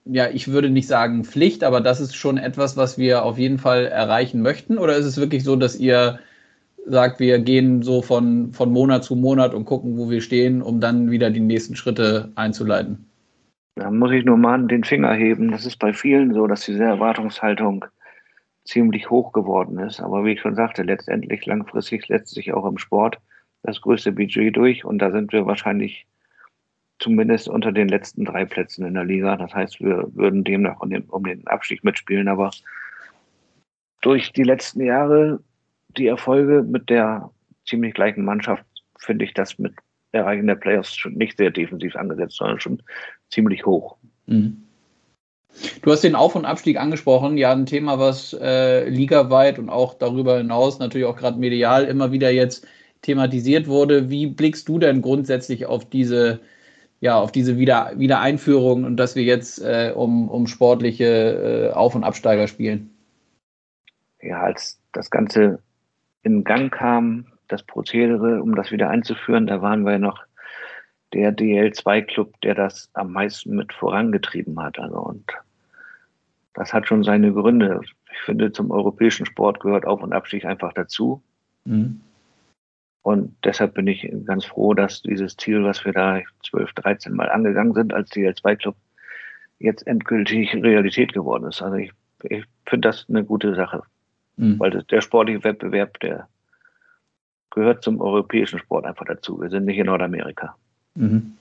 ja, 0.05 0.29
ich 0.29 0.47
würde 0.47 0.69
nicht 0.69 0.87
sagen 0.87 1.23
Pflicht, 1.23 1.63
aber 1.63 1.81
das 1.81 1.99
ist 1.99 2.15
schon 2.15 2.37
etwas, 2.37 2.77
was 2.77 2.97
wir 2.97 3.23
auf 3.23 3.37
jeden 3.37 3.57
Fall 3.57 3.85
erreichen 3.85 4.41
möchten? 4.41 4.77
Oder 4.77 4.95
ist 4.95 5.05
es 5.05 5.17
wirklich 5.17 5.43
so, 5.43 5.55
dass 5.55 5.75
ihr 5.75 6.19
sagt, 6.85 7.19
wir 7.19 7.39
gehen 7.39 7.83
so 7.83 8.01
von, 8.01 8.51
von 8.53 8.71
Monat 8.71 9.03
zu 9.03 9.15
Monat 9.15 9.53
und 9.53 9.65
gucken, 9.65 9.97
wo 9.97 10.09
wir 10.09 10.21
stehen, 10.21 10.61
um 10.61 10.79
dann 10.79 11.11
wieder 11.11 11.29
die 11.29 11.39
nächsten 11.39 11.75
Schritte 11.75 12.31
einzuleiten? 12.35 13.05
Da 13.75 13.89
muss 13.89 14.11
ich 14.11 14.25
nur 14.25 14.37
mal 14.37 14.65
den 14.67 14.83
Finger 14.83 15.13
heben. 15.13 15.51
Das 15.51 15.65
ist 15.65 15.77
bei 15.77 15.93
vielen 15.93 16.33
so, 16.33 16.47
dass 16.47 16.65
diese 16.65 16.83
Erwartungshaltung 16.83 17.85
ziemlich 18.65 19.09
hoch 19.09 19.31
geworden 19.31 19.79
ist. 19.79 20.01
Aber 20.01 20.25
wie 20.25 20.33
ich 20.33 20.41
schon 20.41 20.55
sagte, 20.55 20.83
letztendlich 20.83 21.45
langfristig 21.45 22.05
setzt 22.07 22.33
sich 22.33 22.53
auch 22.53 22.65
im 22.65 22.77
Sport 22.77 23.19
das 23.63 23.81
größte 23.81 24.11
Budget 24.11 24.55
durch 24.55 24.85
und 24.85 24.99
da 24.99 25.11
sind 25.11 25.31
wir 25.33 25.45
wahrscheinlich 25.45 26.07
zumindest 27.01 27.49
unter 27.49 27.71
den 27.71 27.89
letzten 27.89 28.25
drei 28.25 28.45
Plätzen 28.45 28.85
in 28.85 28.93
der 28.93 29.03
Liga. 29.03 29.35
Das 29.35 29.53
heißt, 29.53 29.81
wir 29.81 30.07
würden 30.13 30.43
demnach 30.43 30.79
um 30.79 30.91
den, 30.91 31.03
um 31.05 31.23
den 31.23 31.45
Abstieg 31.47 31.83
mitspielen. 31.83 32.27
Aber 32.27 32.51
durch 34.01 34.31
die 34.31 34.43
letzten 34.43 34.85
Jahre, 34.85 35.39
die 35.97 36.07
Erfolge 36.07 36.63
mit 36.63 36.89
der 36.89 37.31
ziemlich 37.65 37.95
gleichen 37.95 38.23
Mannschaft, 38.23 38.63
finde 38.99 39.25
ich 39.25 39.33
das 39.33 39.57
mit 39.57 39.73
Erreichen 40.11 40.47
der 40.47 40.55
Playoffs 40.55 40.95
schon 40.95 41.13
nicht 41.13 41.37
sehr 41.37 41.49
defensiv 41.49 41.95
angesetzt, 41.95 42.37
sondern 42.37 42.59
schon 42.59 42.83
ziemlich 43.29 43.65
hoch. 43.65 43.97
Mhm. 44.27 44.63
Du 45.81 45.91
hast 45.91 46.03
den 46.03 46.15
Auf- 46.15 46.35
und 46.35 46.45
Abstieg 46.45 46.79
angesprochen, 46.79 47.37
ja, 47.37 47.51
ein 47.51 47.65
Thema, 47.65 47.99
was 47.99 48.33
äh, 48.39 48.87
ligaweit 48.87 49.59
und 49.59 49.69
auch 49.69 49.95
darüber 49.95 50.37
hinaus 50.37 50.79
natürlich 50.79 51.07
auch 51.07 51.17
gerade 51.17 51.39
medial 51.39 51.85
immer 51.85 52.11
wieder 52.11 52.29
jetzt 52.29 52.65
thematisiert 53.01 53.67
wurde. 53.67 54.09
Wie 54.09 54.27
blickst 54.27 54.69
du 54.69 54.79
denn 54.79 55.01
grundsätzlich 55.01 55.65
auf 55.65 55.89
diese 55.89 56.39
ja, 57.01 57.19
auf 57.19 57.31
diese 57.31 57.57
Wieder 57.57 57.91
Wiedereinführung 57.95 58.85
und 58.85 58.95
dass 58.95 59.15
wir 59.15 59.23
jetzt 59.23 59.59
äh, 59.59 59.91
um, 59.93 60.29
um 60.29 60.47
sportliche 60.47 61.71
äh, 61.71 61.73
Auf- 61.73 61.95
und 61.95 62.03
Absteiger 62.03 62.47
spielen? 62.47 62.91
Ja, 64.21 64.41
als 64.41 64.79
das 64.93 65.09
Ganze 65.09 65.59
in 66.21 66.43
Gang 66.43 66.71
kam, 66.71 67.25
das 67.47 67.63
Prozedere, 67.63 68.41
um 68.41 68.55
das 68.55 68.71
wieder 68.71 68.89
einzuführen, 68.89 69.47
da 69.47 69.61
waren 69.63 69.83
wir 69.83 69.97
noch 69.97 70.23
der 71.13 71.35
DL2-Club, 71.35 72.39
der 72.41 72.53
das 72.53 72.89
am 72.93 73.11
meisten 73.11 73.55
mit 73.55 73.73
vorangetrieben 73.73 74.61
hat. 74.61 74.77
Also 74.77 74.97
und 74.97 75.25
das 76.53 76.71
hat 76.71 76.87
schon 76.87 77.03
seine 77.03 77.33
Gründe. 77.33 77.81
Ich 78.11 78.19
finde, 78.19 78.51
zum 78.51 78.69
europäischen 78.69 79.25
Sport 79.25 79.59
gehört 79.59 79.85
Auf- 79.85 80.03
und 80.03 80.13
Abstieg 80.13 80.45
einfach 80.45 80.71
dazu. 80.73 81.21
Mhm. 81.65 81.99
Und 83.03 83.35
deshalb 83.43 83.73
bin 83.73 83.87
ich 83.87 84.07
ganz 84.25 84.45
froh, 84.45 84.73
dass 84.73 85.01
dieses 85.01 85.35
Ziel, 85.35 85.63
was 85.63 85.83
wir 85.85 85.93
da 85.93 86.19
12, 86.45 86.73
13 86.73 87.13
Mal 87.13 87.29
angegangen 87.29 87.73
sind 87.73 87.93
als 87.93 88.11
DL2-Club, 88.11 88.75
jetzt 89.59 89.87
endgültig 89.87 90.53
Realität 90.55 91.13
geworden 91.13 91.45
ist. 91.45 91.61
Also 91.61 91.77
ich, 91.77 91.91
ich 92.23 92.43
finde 92.67 92.89
das 92.89 93.05
eine 93.09 93.23
gute 93.23 93.55
Sache. 93.55 93.83
Mhm. 94.37 94.59
Weil 94.59 94.71
das, 94.71 94.85
der 94.87 95.01
sportliche 95.01 95.43
Wettbewerb, 95.43 95.99
der 95.99 96.27
gehört 97.51 97.83
zum 97.83 97.99
europäischen 98.01 98.59
Sport 98.59 98.85
einfach 98.85 99.05
dazu. 99.05 99.41
Wir 99.41 99.49
sind 99.49 99.65
nicht 99.65 99.77
in 99.77 99.87
Nordamerika. 99.87 100.55
Mhm. 100.95 101.33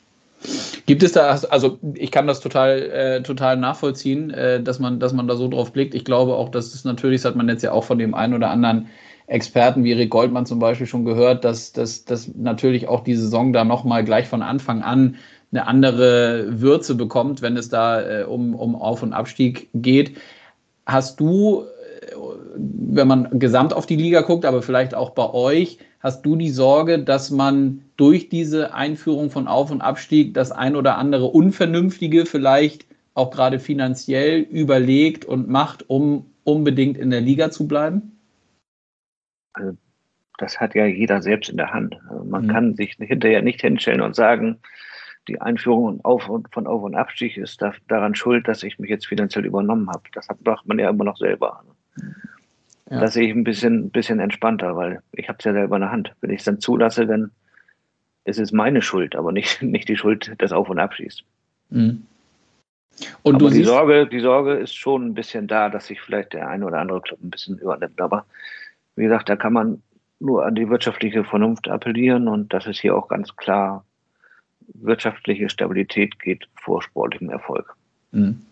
Gibt 0.87 1.03
es 1.03 1.13
da, 1.13 1.39
also 1.51 1.79
ich 1.95 2.11
kann 2.11 2.27
das 2.27 2.41
total, 2.41 2.81
äh, 2.81 3.23
total 3.23 3.59
nachvollziehen, 3.59 4.31
äh, 4.31 4.63
dass 4.63 4.79
man, 4.79 4.99
dass 4.99 5.13
man 5.13 5.29
da 5.29 5.37
so 5.37 5.49
drauf 5.49 5.73
blickt. 5.73 5.95
Ich 5.95 6.05
glaube 6.05 6.35
auch, 6.35 6.49
dass 6.49 6.75
es 6.75 6.85
natürlich, 6.85 7.21
das 7.21 7.31
hat 7.31 7.37
man 7.37 7.49
jetzt 7.49 7.63
ja 7.63 7.73
auch 7.73 7.85
von 7.85 7.99
dem 7.99 8.15
einen 8.15 8.35
oder 8.35 8.51
anderen 8.51 8.89
Experten 9.31 9.85
wie 9.85 9.93
Rick 9.93 10.11
Goldmann 10.11 10.45
zum 10.45 10.59
Beispiel 10.59 10.89
schon 10.89 11.05
gehört, 11.05 11.45
dass, 11.45 11.73
dass, 11.73 12.05
dass 12.05 12.35
natürlich 12.35 12.89
auch 12.89 13.05
die 13.05 13.15
Saison 13.15 13.53
da 13.53 13.65
nochmal 13.65 14.05
gleich 14.05 14.27
von 14.27 14.43
Anfang 14.43 14.83
an 14.83 15.17
eine 15.53 15.69
andere 15.69 16.61
Würze 16.61 16.97
bekommt, 16.97 17.41
wenn 17.41 17.57
es 17.57 17.69
da 17.69 18.23
äh, 18.23 18.25
um, 18.25 18.57
um 18.57 18.75
Auf- 18.75 19.05
und 19.05 19.13
Abstieg 19.13 19.69
geht. 19.73 20.17
Hast 20.85 21.21
du, 21.21 21.63
äh, 21.63 22.17
wenn 22.57 23.07
man 23.07 23.39
gesamt 23.39 23.73
auf 23.73 23.87
die 23.87 23.97
Liga 23.97 24.23
guckt, 24.23 24.45
aber 24.45 24.63
vielleicht 24.63 24.97
auch 24.97 25.11
bei 25.11 25.33
euch, 25.33 25.79
hast 26.01 26.27
du 26.27 26.35
die 26.35 26.51
Sorge, 26.51 26.99
dass 26.99 27.31
man 27.31 27.83
durch 27.97 28.31
diese 28.31 28.75
Einführung 28.75 29.31
von 29.31 29.47
Auf- 29.47 29.71
und 29.71 29.81
Abstieg 29.81 30.35
das 30.35 30.51
ein 30.51 30.75
oder 30.75 30.99
andere 30.99 31.27
Unvernünftige 31.27 32.27
vielleicht 32.27 32.85
auch 33.15 33.31
gerade 33.31 33.61
finanziell 33.61 34.41
überlegt 34.41 35.25
und 35.25 35.49
macht, 35.49 35.89
um 35.89 36.27
unbedingt 36.43 36.99
in 36.99 37.11
der 37.11 37.21
Liga 37.21 37.53
zu 37.53 37.69
bleiben? 37.69 38.10
Also 39.53 39.77
das 40.39 40.59
hat 40.59 40.75
ja 40.75 40.87
jeder 40.87 41.21
selbst 41.23 41.51
in 41.51 41.57
der 41.57 41.73
Hand. 41.73 41.99
Also 42.09 42.25
man 42.25 42.45
mhm. 42.45 42.49
kann 42.49 42.75
sich 42.75 42.97
hinterher 42.99 43.43
nicht 43.43 43.61
hinstellen 43.61 44.01
und 44.01 44.17
sagen, 44.17 44.59
die 45.29 45.41
Einführung 45.41 46.01
von 46.51 46.67
Auf- 46.67 46.83
und 46.83 46.95
Abstieg 46.95 47.37
ist 47.37 47.61
da, 47.61 47.73
daran 47.89 48.15
schuld, 48.15 48.49
dass 48.49 48.63
ich 48.63 48.79
mich 48.79 48.91
jetzt 48.91 49.07
finanziell 49.07 49.45
übernommen 49.45 49.89
habe. 49.91 50.03
Das 50.13 50.27
macht 50.45 50.67
man 50.67 50.79
ja 50.79 50.89
immer 50.89 51.05
noch 51.05 51.19
selber. 51.19 51.63
Ja. 52.91 53.01
Das 53.01 53.13
sehe 53.13 53.29
ich 53.29 53.35
ein 53.35 53.45
bisschen, 53.45 53.91
bisschen 53.91 54.19
entspannter, 54.19 54.77
weil 54.77 55.01
ich 55.13 55.29
habe 55.29 55.39
es 55.39 55.45
ja 55.45 55.53
selber 55.53 55.77
in 55.77 55.83
der 55.83 55.93
Hand. 55.93 56.13
Wenn 56.21 56.31
ich 56.31 56.41
es 56.41 56.45
dann 56.45 56.59
zulasse, 56.59 57.07
dann 57.07 57.31
ist 58.25 58.41
es 58.41 58.51
meine 58.51 58.83
Schuld, 58.83 59.15
aber 59.15 59.31
nicht, 59.31 59.63
nicht 59.63 59.89
die 59.89 59.97
Schuld 59.97 60.35
des 60.41 60.53
Auf- 60.53 60.71
und 60.71 60.79
Abstiegs. 60.79 61.23
Mhm. 61.69 62.07
Und 63.23 63.37
aber 63.37 63.51
die 63.51 63.65
Sorge, 63.65 64.07
die 64.07 64.21
Sorge 64.21 64.55
ist 64.55 64.75
schon 64.75 65.07
ein 65.07 65.15
bisschen 65.15 65.47
da, 65.47 65.69
dass 65.69 65.87
sich 65.87 66.01
vielleicht 66.01 66.33
der 66.33 66.49
eine 66.49 66.67
oder 66.67 66.79
andere 66.79 67.01
Club 67.01 67.21
ein 67.23 67.31
bisschen 67.31 67.59
übernimmt. 67.59 68.01
Aber 68.01 68.27
wie 69.01 69.05
gesagt, 69.05 69.29
da 69.29 69.37
kann 69.37 69.55
man 69.55 69.83
nur 70.21 70.45
an 70.45 70.55
die 70.55 70.69
wirtschaftliche 70.69 71.25
Vernunft 71.25 71.69
appellieren 71.69 72.29
und 72.29 72.53
das 72.53 72.67
ist 72.67 72.81
hier 72.81 72.95
auch 72.95 73.09
ganz 73.09 73.35
klar, 73.37 73.85
wirtschaftliche 74.75 75.49
Stabilität 75.49 76.21
geht 76.21 76.47
vor 76.55 76.83
sportlichem 76.83 77.31
Erfolg. 77.31 77.75
Mhm. 78.13 78.43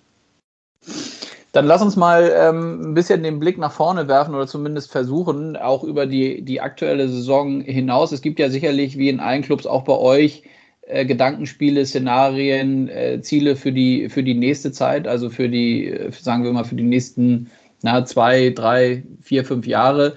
Dann 1.52 1.66
lass 1.66 1.82
uns 1.82 1.96
mal 1.96 2.32
ähm, 2.34 2.80
ein 2.90 2.94
bisschen 2.94 3.22
den 3.22 3.38
Blick 3.38 3.58
nach 3.58 3.72
vorne 3.72 4.08
werfen 4.08 4.34
oder 4.34 4.46
zumindest 4.46 4.90
versuchen, 4.90 5.56
auch 5.56 5.84
über 5.84 6.06
die, 6.06 6.42
die 6.42 6.60
aktuelle 6.60 7.08
Saison 7.08 7.60
hinaus. 7.60 8.12
Es 8.12 8.22
gibt 8.22 8.38
ja 8.38 8.48
sicherlich, 8.48 8.96
wie 8.96 9.08
in 9.08 9.20
allen 9.20 9.42
Clubs, 9.42 9.66
auch 9.66 9.84
bei 9.84 9.96
euch, 9.96 10.44
äh, 10.82 11.04
Gedankenspiele, 11.04 11.84
Szenarien, 11.84 12.88
äh, 12.88 13.20
Ziele 13.20 13.56
für 13.56 13.72
die, 13.72 14.08
für 14.08 14.22
die 14.22 14.34
nächste 14.34 14.72
Zeit, 14.72 15.06
also 15.06 15.28
für 15.28 15.48
die, 15.48 15.88
äh, 15.88 16.10
sagen 16.12 16.44
wir 16.44 16.52
mal, 16.52 16.64
für 16.64 16.76
die 16.76 16.82
nächsten 16.82 17.50
na, 17.82 18.04
zwei, 18.04 18.50
drei, 18.50 19.04
vier, 19.22 19.44
fünf 19.44 19.66
Jahre. 19.66 20.16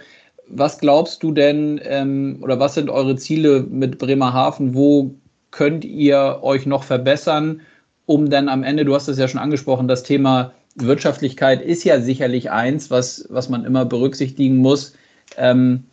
Was 0.53 0.79
glaubst 0.79 1.23
du 1.23 1.31
denn 1.31 1.79
ähm, 1.83 2.39
oder 2.41 2.59
was 2.59 2.73
sind 2.73 2.89
eure 2.89 3.15
Ziele 3.15 3.63
mit 3.69 3.97
Bremerhaven? 3.97 4.75
Wo 4.75 5.15
könnt 5.51 5.85
ihr 5.85 6.39
euch 6.41 6.65
noch 6.65 6.83
verbessern, 6.83 7.61
um 8.05 8.29
dann 8.29 8.49
am 8.49 8.63
Ende, 8.63 8.85
du 8.85 8.95
hast 8.95 9.07
es 9.07 9.17
ja 9.17 9.27
schon 9.27 9.39
angesprochen, 9.39 9.87
das 9.87 10.03
Thema 10.03 10.53
Wirtschaftlichkeit 10.75 11.61
ist 11.61 11.83
ja 11.83 11.99
sicherlich 11.99 12.51
eins, 12.51 12.89
was, 12.89 13.27
was 13.29 13.49
man 13.49 13.65
immer 13.65 13.85
berücksichtigen 13.85 14.57
muss. 14.57 14.97
Ähm, 15.37 15.85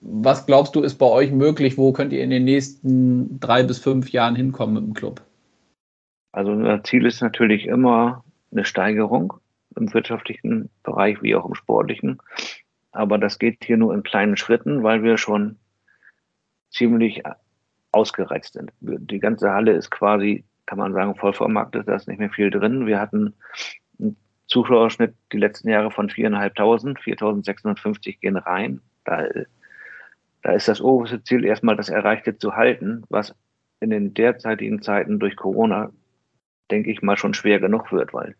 was 0.00 0.46
glaubst 0.46 0.74
du, 0.74 0.82
ist 0.82 0.96
bei 0.96 1.06
euch 1.06 1.30
möglich? 1.30 1.78
Wo 1.78 1.92
könnt 1.92 2.12
ihr 2.12 2.22
in 2.22 2.30
den 2.30 2.44
nächsten 2.44 3.40
drei 3.40 3.62
bis 3.62 3.78
fünf 3.78 4.10
Jahren 4.10 4.36
hinkommen 4.36 4.74
mit 4.74 4.84
dem 4.84 4.94
Club? 4.94 5.22
Also 6.32 6.50
unser 6.50 6.82
Ziel 6.82 7.06
ist 7.06 7.22
natürlich 7.22 7.66
immer 7.66 8.24
eine 8.52 8.64
Steigerung 8.64 9.34
im 9.76 9.92
wirtschaftlichen 9.94 10.68
Bereich 10.82 11.22
wie 11.22 11.34
auch 11.34 11.46
im 11.46 11.54
sportlichen. 11.54 12.20
Aber 12.94 13.18
das 13.18 13.38
geht 13.38 13.64
hier 13.64 13.76
nur 13.76 13.92
in 13.94 14.02
kleinen 14.02 14.36
Schritten, 14.36 14.82
weil 14.82 15.02
wir 15.02 15.18
schon 15.18 15.58
ziemlich 16.70 17.22
ausgereizt 17.92 18.54
sind. 18.54 18.72
Die 18.80 19.20
ganze 19.20 19.50
Halle 19.50 19.72
ist 19.72 19.90
quasi, 19.90 20.44
kann 20.66 20.78
man 20.78 20.92
sagen, 20.92 21.14
voll 21.14 21.32
vermarktet, 21.32 21.86
da 21.88 21.94
ist 21.94 22.08
nicht 22.08 22.18
mehr 22.18 22.30
viel 22.30 22.50
drin. 22.50 22.86
Wir 22.86 23.00
hatten 23.00 23.34
einen 24.00 24.16
Zuschauerschnitt 24.46 25.14
die 25.32 25.38
letzten 25.38 25.68
Jahre 25.68 25.90
von 25.90 26.08
4.500, 26.08 26.98
4.650 26.98 28.20
gehen 28.20 28.36
rein. 28.36 28.80
Da 29.04 29.26
da 30.44 30.52
ist 30.52 30.68
das 30.68 30.82
oberste 30.82 31.24
Ziel 31.24 31.44
erstmal 31.44 31.74
das 31.74 31.88
Erreichte 31.88 32.36
zu 32.36 32.54
halten, 32.54 33.02
was 33.08 33.34
in 33.80 33.88
den 33.88 34.12
derzeitigen 34.12 34.82
Zeiten 34.82 35.18
durch 35.18 35.36
Corona, 35.36 35.90
denke 36.70 36.90
ich 36.90 37.00
mal, 37.00 37.16
schon 37.16 37.32
schwer 37.32 37.60
genug 37.60 37.92
wird, 37.92 38.12
weil 38.12 38.36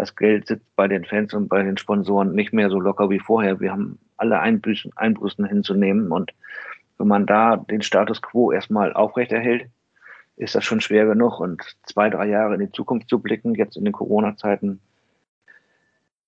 das 0.00 0.16
Geld 0.16 0.46
sitzt 0.46 0.64
bei 0.76 0.88
den 0.88 1.04
Fans 1.04 1.34
und 1.34 1.48
bei 1.48 1.62
den 1.62 1.76
Sponsoren 1.76 2.32
nicht 2.32 2.54
mehr 2.54 2.70
so 2.70 2.80
locker 2.80 3.10
wie 3.10 3.20
vorher. 3.20 3.60
Wir 3.60 3.70
haben 3.70 3.98
alle 4.16 4.40
Einbüßen, 4.40 4.92
Einbußen 4.96 5.44
hinzunehmen 5.44 6.10
und 6.10 6.32
wenn 6.96 7.06
man 7.06 7.26
da 7.26 7.56
den 7.56 7.82
Status 7.82 8.22
quo 8.22 8.50
erstmal 8.50 8.94
aufrechterhält, 8.94 9.68
ist 10.36 10.54
das 10.54 10.64
schon 10.64 10.80
schwer 10.80 11.04
genug. 11.04 11.38
Und 11.38 11.62
zwei, 11.82 12.08
drei 12.08 12.28
Jahre 12.28 12.54
in 12.54 12.60
die 12.60 12.72
Zukunft 12.72 13.08
zu 13.08 13.18
blicken, 13.18 13.54
jetzt 13.54 13.76
in 13.76 13.84
den 13.84 13.92
Corona-Zeiten, 13.92 14.80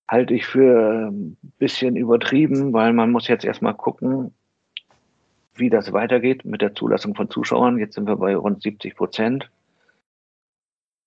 halte 0.07 0.33
ich 0.35 0.45
für 0.45 1.09
ein 1.11 1.37
bisschen 1.57 1.95
übertrieben, 1.95 2.73
weil 2.73 2.93
man 2.93 3.11
muss 3.11 3.27
jetzt 3.27 3.45
erstmal 3.45 3.73
gucken, 3.73 4.33
wie 5.55 5.69
das 5.69 5.93
weitergeht 5.93 6.45
mit 6.45 6.61
der 6.61 6.75
Zulassung 6.75 7.15
von 7.15 7.29
Zuschauern. 7.29 7.79
Jetzt 7.79 7.95
sind 7.95 8.07
wir 8.07 8.17
bei 8.17 8.35
rund 8.35 8.61
70 8.61 8.95
Prozent. 8.95 9.49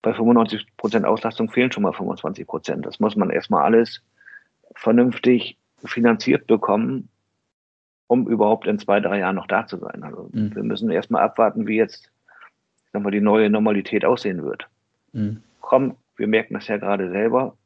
Bei 0.03 0.13
95 0.13 0.77
Prozent 0.77 1.05
Auslastung 1.05 1.51
fehlen 1.51 1.73
schon 1.73 1.83
mal 1.83 1.93
25 1.93 2.47
Prozent. 2.47 2.87
Das 2.87 3.01
muss 3.01 3.17
man 3.17 3.31
erstmal 3.31 3.65
alles 3.65 4.03
vernünftig 4.75 5.59
finanziert 5.85 6.47
bekommen, 6.47 7.09
um 8.07 8.29
überhaupt 8.29 8.67
in 8.67 8.79
zwei, 8.79 9.01
drei 9.01 9.19
Jahren 9.19 9.37
noch 9.37 9.47
da 9.47 9.67
zu 9.67 9.79
sein. 9.79 10.03
Also 10.03 10.29
mhm. 10.33 10.55
wir 10.55 10.63
müssen 10.63 10.91
erstmal 10.91 11.23
abwarten, 11.23 11.67
wie 11.67 11.77
jetzt 11.77 12.11
sagen 12.93 13.05
wir, 13.05 13.11
die 13.11 13.21
neue 13.21 13.51
Normalität 13.51 14.05
aussehen 14.05 14.45
wird. 14.45 14.69
Mhm. 15.13 15.43
Komm, 15.61 15.97
wir 16.17 16.29
merken 16.29 16.55
das 16.55 16.69
ja 16.69 16.77
gerade 16.77 17.11
selber. 17.11 17.57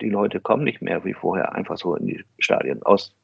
Die 0.00 0.10
Leute 0.10 0.40
kommen 0.40 0.64
nicht 0.64 0.82
mehr 0.82 1.04
wie 1.04 1.14
vorher 1.14 1.54
einfach 1.54 1.76
so 1.76 1.94
in 1.94 2.06
die 2.06 2.24
Stadien 2.38 2.82
aus 2.82 3.14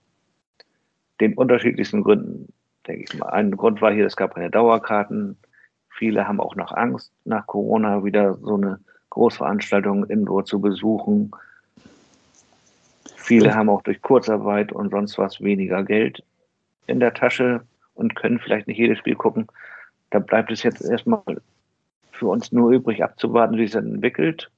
den 1.20 1.34
unterschiedlichsten 1.34 2.02
Gründen 2.02 2.52
denke 2.86 3.04
ich 3.04 3.18
mal. 3.18 3.28
Ein 3.30 3.56
Grund 3.56 3.80
war 3.80 3.92
hier, 3.92 4.06
es 4.06 4.16
gab 4.16 4.34
keine 4.34 4.50
Dauerkarten. 4.50 5.36
Viele 6.00 6.26
haben 6.26 6.40
auch 6.40 6.56
noch 6.56 6.72
Angst, 6.72 7.12
nach 7.26 7.46
Corona 7.46 8.02
wieder 8.02 8.38
so 8.40 8.54
eine 8.54 8.80
Großveranstaltung 9.10 10.06
indoor 10.06 10.46
zu 10.46 10.58
besuchen. 10.58 11.30
Viele 13.16 13.54
haben 13.54 13.68
auch 13.68 13.82
durch 13.82 14.00
Kurzarbeit 14.00 14.72
und 14.72 14.92
sonst 14.92 15.18
was 15.18 15.42
weniger 15.42 15.84
Geld 15.84 16.24
in 16.86 17.00
der 17.00 17.12
Tasche 17.12 17.60
und 17.92 18.16
können 18.16 18.38
vielleicht 18.38 18.66
nicht 18.66 18.78
jedes 18.78 18.96
Spiel 18.96 19.14
gucken. 19.14 19.46
Da 20.08 20.20
bleibt 20.20 20.50
es 20.50 20.62
jetzt 20.62 20.82
erstmal 20.82 21.20
für 22.12 22.28
uns 22.28 22.50
nur 22.50 22.70
übrig 22.70 23.04
abzuwarten, 23.04 23.58
wie 23.58 23.64
es 23.64 23.72
dann 23.72 23.96
entwickelt, 23.96 24.50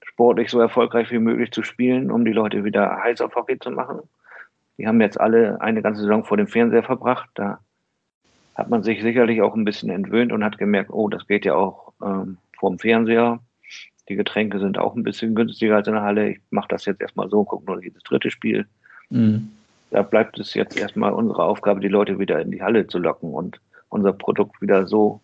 sportlich 0.00 0.48
so 0.48 0.60
erfolgreich 0.60 1.10
wie 1.10 1.18
möglich 1.18 1.50
zu 1.50 1.62
spielen, 1.62 2.10
um 2.10 2.24
die 2.24 2.32
Leute 2.32 2.64
wieder 2.64 3.02
heiß 3.04 3.20
auf 3.20 3.34
Hockey 3.34 3.58
zu 3.58 3.70
machen. 3.70 4.00
Die 4.78 4.88
haben 4.88 5.02
jetzt 5.02 5.20
alle 5.20 5.60
eine 5.60 5.82
ganze 5.82 6.00
Saison 6.00 6.24
vor 6.24 6.38
dem 6.38 6.46
Fernseher 6.46 6.84
verbracht. 6.84 7.28
Da 7.34 7.58
hat 8.54 8.70
man 8.70 8.82
sich 8.82 9.02
sicherlich 9.02 9.42
auch 9.42 9.54
ein 9.54 9.64
bisschen 9.64 9.90
entwöhnt 9.90 10.32
und 10.32 10.44
hat 10.44 10.58
gemerkt, 10.58 10.90
oh, 10.90 11.08
das 11.08 11.26
geht 11.26 11.44
ja 11.44 11.54
auch 11.54 11.92
ähm, 12.02 12.38
vor 12.58 12.70
dem 12.70 12.78
Fernseher. 12.78 13.40
Die 14.08 14.16
Getränke 14.16 14.58
sind 14.58 14.78
auch 14.78 14.96
ein 14.96 15.04
bisschen 15.04 15.34
günstiger 15.34 15.76
als 15.76 15.86
in 15.86 15.94
der 15.94 16.02
Halle. 16.02 16.30
Ich 16.30 16.40
mache 16.50 16.68
das 16.68 16.84
jetzt 16.84 17.00
erstmal 17.00 17.28
so, 17.30 17.44
gucke 17.44 17.64
nur 17.66 17.82
jedes 17.82 18.02
dritte 18.02 18.30
Spiel. 18.30 18.66
Mhm. 19.08 19.50
Da 19.90 20.02
bleibt 20.02 20.38
es 20.38 20.54
jetzt 20.54 20.78
erstmal 20.78 21.12
unsere 21.12 21.42
Aufgabe, 21.44 21.80
die 21.80 21.88
Leute 21.88 22.18
wieder 22.18 22.40
in 22.40 22.50
die 22.50 22.62
Halle 22.62 22.86
zu 22.86 22.98
locken 22.98 23.32
und 23.32 23.60
unser 23.88 24.12
Produkt 24.12 24.60
wieder 24.62 24.86
so, 24.86 25.20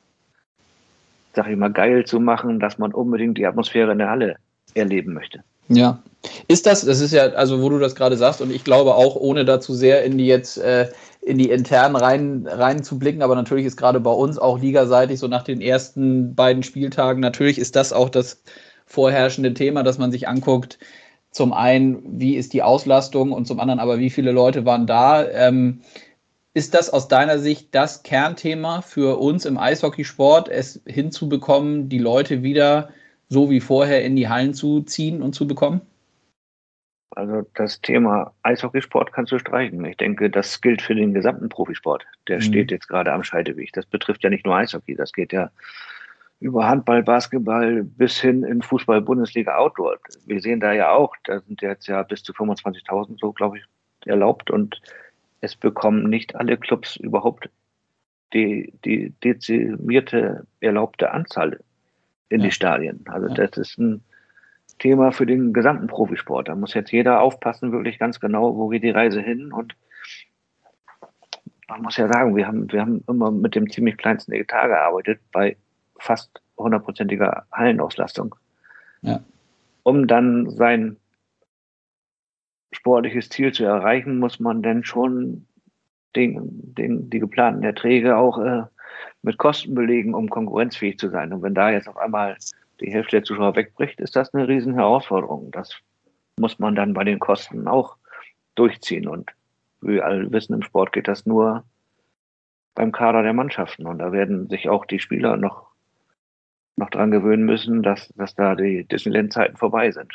sag 1.34 1.48
ich 1.48 1.56
mal, 1.56 1.72
geil 1.72 2.04
zu 2.04 2.20
machen, 2.20 2.58
dass 2.58 2.78
man 2.78 2.92
unbedingt 2.92 3.38
die 3.38 3.46
Atmosphäre 3.46 3.92
in 3.92 3.98
der 3.98 4.10
Halle 4.10 4.36
erleben 4.74 5.14
möchte. 5.14 5.42
Ja. 5.68 6.02
Ist 6.48 6.66
das, 6.66 6.84
das 6.84 7.00
ist 7.00 7.12
ja, 7.12 7.26
also 7.30 7.62
wo 7.62 7.68
du 7.68 7.78
das 7.78 7.94
gerade 7.94 8.16
sagst, 8.16 8.40
und 8.40 8.50
ich 8.50 8.64
glaube 8.64 8.94
auch, 8.94 9.16
ohne 9.16 9.44
dazu 9.44 9.74
sehr 9.74 10.04
in 10.04 10.18
die 10.18 10.26
jetzt 10.26 10.58
äh, 10.58 10.88
in 11.26 11.38
die 11.38 11.50
internen 11.50 11.96
rein, 11.96 12.46
rein 12.46 12.84
zu 12.84 13.00
blicken, 13.00 13.20
aber 13.20 13.34
natürlich 13.34 13.66
ist 13.66 13.76
gerade 13.76 13.98
bei 13.98 14.12
uns 14.12 14.38
auch 14.38 14.60
ligaseitig, 14.60 15.18
so 15.18 15.26
nach 15.26 15.42
den 15.42 15.60
ersten 15.60 16.36
beiden 16.36 16.62
Spieltagen, 16.62 17.20
natürlich 17.20 17.58
ist 17.58 17.74
das 17.74 17.92
auch 17.92 18.08
das 18.08 18.42
vorherrschende 18.86 19.52
Thema, 19.52 19.82
dass 19.82 19.98
man 19.98 20.12
sich 20.12 20.28
anguckt, 20.28 20.78
zum 21.32 21.52
einen, 21.52 22.20
wie 22.20 22.36
ist 22.36 22.52
die 22.52 22.62
Auslastung 22.62 23.32
und 23.32 23.46
zum 23.46 23.58
anderen 23.58 23.80
aber, 23.80 23.98
wie 23.98 24.08
viele 24.08 24.30
Leute 24.30 24.64
waren 24.64 24.86
da. 24.86 25.28
Ähm, 25.28 25.80
ist 26.54 26.74
das 26.74 26.90
aus 26.90 27.08
deiner 27.08 27.40
Sicht 27.40 27.74
das 27.74 28.04
Kernthema 28.04 28.80
für 28.80 29.18
uns 29.18 29.44
im 29.44 29.58
Eishockeysport, 29.58 30.48
es 30.48 30.80
hinzubekommen, 30.86 31.88
die 31.88 31.98
Leute 31.98 32.44
wieder 32.44 32.90
so 33.28 33.50
wie 33.50 33.60
vorher 33.60 34.04
in 34.04 34.14
die 34.14 34.28
Hallen 34.28 34.54
zu 34.54 34.82
ziehen 34.82 35.22
und 35.22 35.34
zu 35.34 35.48
bekommen? 35.48 35.80
Also 37.10 37.46
das 37.54 37.80
Thema 37.80 38.34
Eishockeysport 38.42 39.12
kannst 39.12 39.32
du 39.32 39.38
streichen. 39.38 39.84
Ich 39.84 39.96
denke, 39.96 40.28
das 40.28 40.60
gilt 40.60 40.82
für 40.82 40.94
den 40.94 41.14
gesamten 41.14 41.48
Profisport. 41.48 42.04
Der 42.28 42.36
mhm. 42.36 42.42
steht 42.42 42.70
jetzt 42.70 42.88
gerade 42.88 43.12
am 43.12 43.22
Scheideweg. 43.22 43.72
Das 43.72 43.86
betrifft 43.86 44.24
ja 44.24 44.30
nicht 44.30 44.44
nur 44.44 44.56
Eishockey, 44.56 44.94
das 44.94 45.12
geht 45.12 45.32
ja 45.32 45.50
über 46.40 46.68
Handball, 46.68 47.02
Basketball 47.02 47.82
bis 47.82 48.20
hin 48.20 48.42
in 48.42 48.60
Fußball, 48.60 49.00
Bundesliga, 49.00 49.56
Outdoor. 49.56 49.96
Wir 50.26 50.40
sehen 50.40 50.60
da 50.60 50.72
ja 50.72 50.90
auch, 50.90 51.14
da 51.24 51.40
sind 51.40 51.62
jetzt 51.62 51.86
ja 51.86 52.02
bis 52.02 52.22
zu 52.22 52.32
25.000 52.32 53.18
so, 53.18 53.32
glaube 53.32 53.58
ich, 53.58 53.64
erlaubt 54.04 54.50
und 54.50 54.80
es 55.40 55.56
bekommen 55.56 56.08
nicht 56.08 56.34
alle 56.34 56.56
Clubs 56.56 56.96
überhaupt 56.96 57.48
die, 58.34 58.72
die 58.84 59.14
dezimierte 59.24 60.46
erlaubte 60.60 61.10
Anzahl 61.12 61.60
in 62.28 62.40
ja. 62.40 62.46
die 62.46 62.52
Stadien. 62.52 63.04
Also 63.06 63.28
ja. 63.28 63.34
das 63.34 63.56
ist 63.56 63.78
ein 63.78 64.02
Thema 64.78 65.12
für 65.12 65.26
den 65.26 65.52
gesamten 65.52 65.86
Profisport. 65.86 66.48
Da 66.48 66.54
muss 66.54 66.74
jetzt 66.74 66.92
jeder 66.92 67.20
aufpassen, 67.20 67.72
wirklich 67.72 67.98
ganz 67.98 68.20
genau, 68.20 68.56
wo 68.56 68.68
geht 68.68 68.82
die 68.82 68.90
Reise 68.90 69.20
hin. 69.20 69.52
Und 69.52 69.74
man 71.68 71.82
muss 71.82 71.96
ja 71.96 72.08
sagen, 72.08 72.36
wir 72.36 72.46
haben, 72.46 72.70
wir 72.70 72.80
haben 72.80 73.02
immer 73.08 73.30
mit 73.30 73.54
dem 73.54 73.70
ziemlich 73.70 73.96
kleinsten 73.96 74.32
Etat 74.32 74.68
gearbeitet, 74.68 75.20
bei 75.32 75.56
fast 75.98 76.42
hundertprozentiger 76.58 77.46
Hallenauslastung. 77.52 78.34
Ja. 79.02 79.20
Um 79.82 80.06
dann 80.06 80.50
sein 80.50 80.96
sportliches 82.72 83.28
Ziel 83.28 83.52
zu 83.52 83.64
erreichen, 83.64 84.18
muss 84.18 84.40
man 84.40 84.62
dann 84.62 84.84
schon 84.84 85.46
den, 86.14 86.74
den, 86.74 87.10
die 87.10 87.18
geplanten 87.18 87.62
Erträge 87.62 88.16
auch 88.16 88.38
äh, 88.38 88.62
mit 89.22 89.38
Kosten 89.38 89.74
belegen, 89.74 90.14
um 90.14 90.28
konkurrenzfähig 90.28 90.98
zu 90.98 91.10
sein. 91.10 91.32
Und 91.32 91.42
wenn 91.42 91.54
da 91.54 91.70
jetzt 91.70 91.88
auf 91.88 91.96
einmal 91.96 92.36
die 92.80 92.92
Hälfte 92.92 93.16
der 93.16 93.24
Zuschauer 93.24 93.56
wegbricht, 93.56 94.00
ist 94.00 94.16
das 94.16 94.34
eine 94.34 94.48
riesen 94.48 94.74
Herausforderung. 94.74 95.50
Das 95.50 95.76
muss 96.38 96.58
man 96.58 96.74
dann 96.74 96.94
bei 96.94 97.04
den 97.04 97.18
Kosten 97.18 97.68
auch 97.68 97.96
durchziehen. 98.54 99.08
Und 99.08 99.30
wie 99.80 99.94
wir 99.94 100.04
alle 100.04 100.30
wissen, 100.32 100.54
im 100.54 100.62
Sport 100.62 100.92
geht 100.92 101.08
das 101.08 101.26
nur 101.26 101.64
beim 102.74 102.92
Kader 102.92 103.22
der 103.22 103.32
Mannschaften. 103.32 103.86
Und 103.86 103.98
da 103.98 104.12
werden 104.12 104.48
sich 104.48 104.68
auch 104.68 104.84
die 104.84 104.98
Spieler 104.98 105.36
noch, 105.36 105.66
noch 106.76 106.90
dran 106.90 107.10
gewöhnen 107.10 107.44
müssen, 107.44 107.82
dass, 107.82 108.12
dass 108.16 108.34
da 108.34 108.54
die 108.54 108.84
Disneyland-Zeiten 108.84 109.56
vorbei 109.56 109.90
sind. 109.90 110.12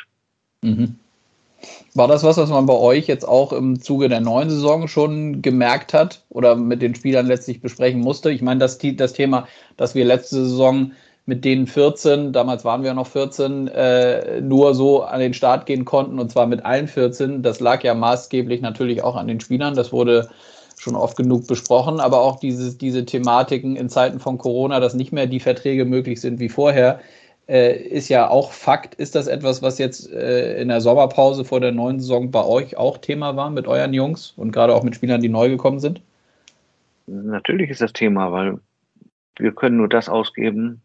Mhm. 0.62 0.96
War 1.94 2.08
das 2.08 2.24
was, 2.24 2.38
was 2.38 2.50
man 2.50 2.66
bei 2.66 2.74
euch 2.74 3.06
jetzt 3.06 3.26
auch 3.26 3.52
im 3.52 3.80
Zuge 3.80 4.08
der 4.08 4.20
neuen 4.20 4.50
Saison 4.50 4.88
schon 4.88 5.42
gemerkt 5.42 5.94
hat 5.94 6.24
oder 6.28 6.56
mit 6.56 6.82
den 6.82 6.94
Spielern 6.94 7.26
letztlich 7.26 7.60
besprechen 7.60 8.00
musste? 8.00 8.30
Ich 8.32 8.42
meine, 8.42 8.58
das, 8.58 8.78
das 8.78 9.12
Thema, 9.12 9.46
dass 9.76 9.94
wir 9.94 10.04
letzte 10.04 10.36
Saison 10.36 10.92
mit 11.24 11.44
den 11.44 11.66
14, 11.66 12.32
damals 12.32 12.64
waren 12.64 12.82
wir 12.82 12.94
noch 12.94 13.06
14, 13.06 13.68
äh, 13.68 14.40
nur 14.40 14.74
so 14.74 15.02
an 15.02 15.20
den 15.20 15.34
Start 15.34 15.66
gehen 15.66 15.84
konnten 15.84 16.18
und 16.18 16.32
zwar 16.32 16.46
mit 16.46 16.64
allen 16.64 16.88
14, 16.88 17.42
das 17.42 17.60
lag 17.60 17.84
ja 17.84 17.94
maßgeblich 17.94 18.60
natürlich 18.60 19.04
auch 19.04 19.14
an 19.14 19.28
den 19.28 19.40
Spielern. 19.40 19.74
Das 19.74 19.92
wurde 19.92 20.28
schon 20.78 20.96
oft 20.96 21.16
genug 21.16 21.46
besprochen, 21.46 22.00
aber 22.00 22.20
auch 22.20 22.40
diese, 22.40 22.76
diese 22.76 23.04
Thematiken 23.04 23.76
in 23.76 23.88
Zeiten 23.88 24.18
von 24.18 24.36
Corona, 24.36 24.80
dass 24.80 24.94
nicht 24.94 25.12
mehr 25.12 25.28
die 25.28 25.38
Verträge 25.38 25.84
möglich 25.84 26.20
sind 26.20 26.40
wie 26.40 26.48
vorher, 26.48 27.00
äh, 27.48 27.76
ist 27.76 28.08
ja 28.08 28.28
auch 28.28 28.50
Fakt. 28.50 28.96
Ist 28.96 29.14
das 29.14 29.28
etwas, 29.28 29.62
was 29.62 29.78
jetzt 29.78 30.10
äh, 30.10 30.60
in 30.60 30.68
der 30.68 30.80
Sommerpause 30.80 31.44
vor 31.44 31.60
der 31.60 31.70
neuen 31.70 32.00
Saison 32.00 32.32
bei 32.32 32.44
euch 32.44 32.76
auch 32.76 32.98
Thema 32.98 33.36
war 33.36 33.50
mit 33.50 33.68
euren 33.68 33.94
Jungs 33.94 34.34
und 34.36 34.50
gerade 34.50 34.74
auch 34.74 34.82
mit 34.82 34.96
Spielern, 34.96 35.20
die 35.20 35.28
neu 35.28 35.48
gekommen 35.48 35.78
sind? 35.78 36.00
Natürlich 37.06 37.70
ist 37.70 37.80
das 37.80 37.92
Thema, 37.92 38.32
weil 38.32 38.58
wir 39.38 39.52
können 39.52 39.76
nur 39.76 39.88
das 39.88 40.08
ausgeben, 40.08 40.82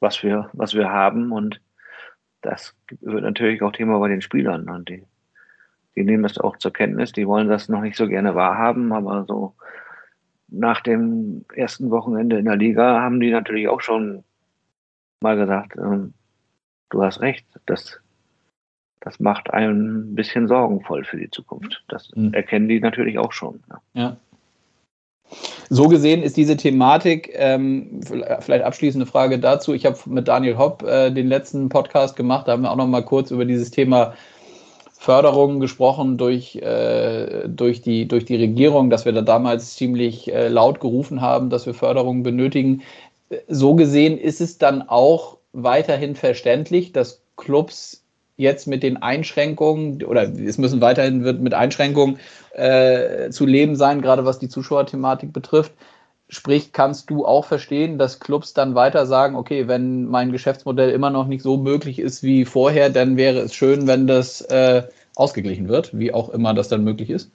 was 0.00 0.22
wir, 0.22 0.50
was 0.52 0.74
wir 0.74 0.90
haben 0.90 1.32
und 1.32 1.60
das 2.42 2.74
wird 3.00 3.22
natürlich 3.22 3.62
auch 3.62 3.72
Thema 3.72 3.98
bei 3.98 4.08
den 4.08 4.22
Spielern 4.22 4.68
und 4.68 4.88
die, 4.88 5.04
die 5.94 6.04
nehmen 6.04 6.22
das 6.22 6.38
auch 6.38 6.56
zur 6.56 6.72
Kenntnis, 6.72 7.12
die 7.12 7.26
wollen 7.26 7.48
das 7.48 7.68
noch 7.68 7.82
nicht 7.82 7.96
so 7.96 8.08
gerne 8.08 8.34
wahrhaben, 8.34 8.92
aber 8.92 9.24
so 9.26 9.54
nach 10.48 10.80
dem 10.80 11.44
ersten 11.54 11.90
Wochenende 11.90 12.38
in 12.38 12.46
der 12.46 12.56
Liga 12.56 13.00
haben 13.00 13.20
die 13.20 13.30
natürlich 13.30 13.68
auch 13.68 13.80
schon 13.80 14.24
mal 15.20 15.36
gesagt, 15.36 15.76
ähm, 15.76 16.14
du 16.88 17.02
hast 17.02 17.20
recht, 17.20 17.46
das, 17.66 18.00
das 19.00 19.20
macht 19.20 19.52
einen 19.52 20.12
ein 20.12 20.14
bisschen 20.14 20.48
sorgenvoll 20.48 21.04
für 21.04 21.18
die 21.18 21.30
Zukunft. 21.30 21.84
Das 21.88 22.10
mhm. 22.14 22.32
erkennen 22.34 22.68
die 22.68 22.80
natürlich 22.80 23.18
auch 23.18 23.32
schon. 23.32 23.62
Ja. 23.68 23.80
ja. 23.94 24.16
So 25.68 25.88
gesehen 25.88 26.22
ist 26.22 26.36
diese 26.36 26.56
Thematik, 26.56 27.30
ähm, 27.34 28.00
vielleicht 28.40 28.64
abschließende 28.64 29.06
Frage 29.06 29.38
dazu. 29.38 29.72
Ich 29.72 29.86
habe 29.86 29.96
mit 30.06 30.26
Daniel 30.26 30.58
Hopp 30.58 30.82
äh, 30.82 31.10
den 31.10 31.28
letzten 31.28 31.68
Podcast 31.68 32.16
gemacht, 32.16 32.48
da 32.48 32.52
haben 32.52 32.62
wir 32.62 32.72
auch 32.72 32.76
noch 32.76 32.88
mal 32.88 33.04
kurz 33.04 33.30
über 33.30 33.44
dieses 33.44 33.70
Thema 33.70 34.14
Förderung 34.92 35.60
gesprochen 35.60 36.18
durch, 36.18 36.56
äh, 36.56 37.48
durch, 37.48 37.80
die, 37.80 38.06
durch 38.06 38.24
die 38.24 38.36
Regierung, 38.36 38.90
dass 38.90 39.04
wir 39.04 39.12
da 39.12 39.22
damals 39.22 39.76
ziemlich 39.76 40.32
äh, 40.32 40.48
laut 40.48 40.80
gerufen 40.80 41.20
haben, 41.20 41.48
dass 41.48 41.64
wir 41.66 41.74
Förderung 41.74 42.22
benötigen 42.22 42.82
so 43.48 43.74
gesehen 43.74 44.18
ist 44.18 44.40
es 44.40 44.58
dann 44.58 44.82
auch 44.82 45.38
weiterhin 45.52 46.16
verständlich, 46.16 46.92
dass 46.92 47.22
Clubs 47.36 47.99
jetzt 48.40 48.66
mit 48.66 48.82
den 48.82 48.96
Einschränkungen 49.02 50.02
oder 50.04 50.22
es 50.22 50.58
müssen 50.58 50.80
weiterhin 50.80 51.24
wird 51.24 51.40
mit 51.40 51.54
Einschränkungen 51.54 52.18
äh, 52.52 53.30
zu 53.30 53.46
leben 53.46 53.76
sein, 53.76 54.02
gerade 54.02 54.24
was 54.24 54.38
die 54.38 54.48
Zuschauerthematik 54.48 55.32
betrifft. 55.32 55.72
Sprich, 56.28 56.72
kannst 56.72 57.10
du 57.10 57.26
auch 57.26 57.44
verstehen, 57.44 57.98
dass 57.98 58.20
Clubs 58.20 58.54
dann 58.54 58.74
weiter 58.74 59.04
sagen, 59.04 59.34
okay, 59.34 59.66
wenn 59.68 60.06
mein 60.06 60.32
Geschäftsmodell 60.32 60.90
immer 60.90 61.10
noch 61.10 61.26
nicht 61.26 61.42
so 61.42 61.56
möglich 61.56 61.98
ist 61.98 62.22
wie 62.22 62.44
vorher, 62.44 62.88
dann 62.88 63.16
wäre 63.16 63.40
es 63.40 63.54
schön, 63.54 63.86
wenn 63.86 64.06
das 64.06 64.40
äh, 64.42 64.84
ausgeglichen 65.16 65.68
wird, 65.68 65.98
wie 65.98 66.14
auch 66.14 66.28
immer 66.30 66.54
das 66.54 66.68
dann 66.68 66.84
möglich 66.84 67.10
ist? 67.10 67.32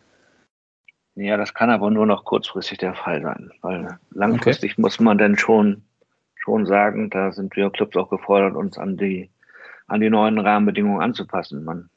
Ja, 1.16 1.38
das 1.38 1.54
kann 1.54 1.70
aber 1.70 1.92
nur 1.92 2.06
noch 2.06 2.26
kurzfristig 2.26 2.78
der 2.78 2.94
Fall 2.94 3.22
sein, 3.22 3.52
weil 3.62 4.00
langfristig 4.12 4.74
okay. 4.74 4.82
muss 4.82 5.00
man 5.00 5.18
dann 5.18 5.38
schon, 5.38 5.84
schon 6.36 6.66
sagen, 6.66 7.10
da 7.10 7.32
sind 7.32 7.56
wir 7.56 7.70
Clubs 7.70 7.96
auch 7.96 8.10
gefordert, 8.10 8.56
uns 8.56 8.78
an 8.78 8.98
die, 8.98 9.30
an 9.88 10.02
die 10.02 10.10
neuen 10.10 10.40
Rahmenbedingungen 10.40 11.02
anzupassen. 11.02 11.64
Man, 11.64 11.90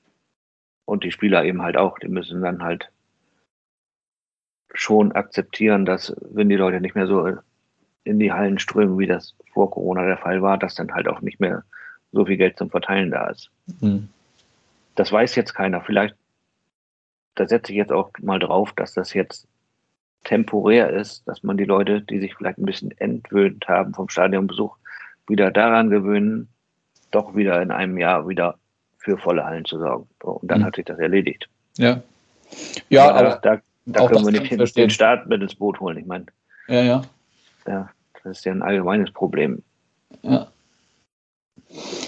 und 0.85 1.05
die 1.05 1.11
Spieler 1.11 1.45
eben 1.45 1.63
halt 1.63 1.77
auch, 1.77 1.99
die 1.99 2.09
müssen 2.09 2.43
dann 2.43 2.63
halt 2.63 2.91
schon 4.73 5.13
akzeptieren, 5.13 5.85
dass 5.85 6.15
wenn 6.21 6.49
die 6.49 6.57
Leute 6.57 6.81
nicht 6.81 6.95
mehr 6.95 7.07
so 7.07 7.39
in 8.05 8.19
die 8.19 8.33
Hallen 8.33 8.59
strömen, 8.59 8.99
wie 8.99 9.07
das 9.07 9.35
vor 9.53 9.71
Corona 9.71 10.05
der 10.05 10.19
Fall 10.19 10.43
war, 10.43 10.59
dass 10.59 10.75
dann 10.75 10.93
halt 10.93 11.09
auch 11.09 11.21
nicht 11.21 11.41
mehr 11.41 11.65
so 12.13 12.25
viel 12.25 12.37
Geld 12.37 12.59
zum 12.59 12.71
Verteilen 12.71 13.11
da 13.11 13.29
ist. 13.29 13.51
Mhm. 13.81 14.09
Das 14.95 15.13
weiß 15.13 15.35
jetzt 15.37 15.55
keiner. 15.55 15.81
Vielleicht 15.81 16.15
da 17.39 17.47
setze 17.47 17.73
ich 17.73 17.79
jetzt 17.79 17.93
auch 17.93 18.11
mal 18.21 18.41
drauf, 18.41 18.73
dass 18.73 18.95
das 18.95 19.15
jetzt 19.15 19.47
temporär 20.25 20.91
ist, 20.91 21.27
dass 21.29 21.45
man 21.45 21.57
die 21.57 21.65
Leute, 21.65 22.03
die 22.03 22.19
sich 22.19 22.35
vielleicht 22.35 22.59
ein 22.59 22.67
bisschen 22.67 22.91
entwöhnt 22.99 23.69
haben 23.69 23.95
vom 23.95 24.09
Stadionbesuch, 24.09 24.77
wieder 25.29 25.53
daran 25.53 25.89
gewöhnen, 25.89 26.49
doch 27.11 27.35
wieder 27.35 27.61
in 27.63 27.71
einem 27.71 27.99
Jahr 27.99 28.29
wieder 28.29 28.57
für 28.99 29.17
volle 29.19 29.45
Hallen 29.45 29.65
zu 29.65 29.79
sorgen. 29.79 30.09
Und 30.23 30.51
dann 30.51 30.61
mhm. 30.61 30.65
hat 30.65 30.77
sich 30.77 30.85
das 30.85 30.99
erledigt. 30.99 31.49
Ja. 31.77 32.03
Ja, 32.89 33.11
aber, 33.11 33.19
aber 33.19 33.41
da, 33.43 33.61
da 33.87 34.07
können 34.07 34.25
wir 34.25 34.41
nicht 34.41 34.77
den 34.77 34.91
Staat 34.91 35.27
mit 35.27 35.43
ins 35.43 35.55
Boot 35.55 35.81
holen. 35.81 35.99
Ich 35.99 36.07
meine, 36.07 36.27
ja, 36.69 36.83
ja. 36.83 37.03
ja. 37.67 37.91
Das 38.25 38.39
ist 38.39 38.45
ja 38.45 38.53
ein 38.53 38.63
allgemeines 38.63 39.11
Problem. 39.13 39.63
Ja. 40.23 40.49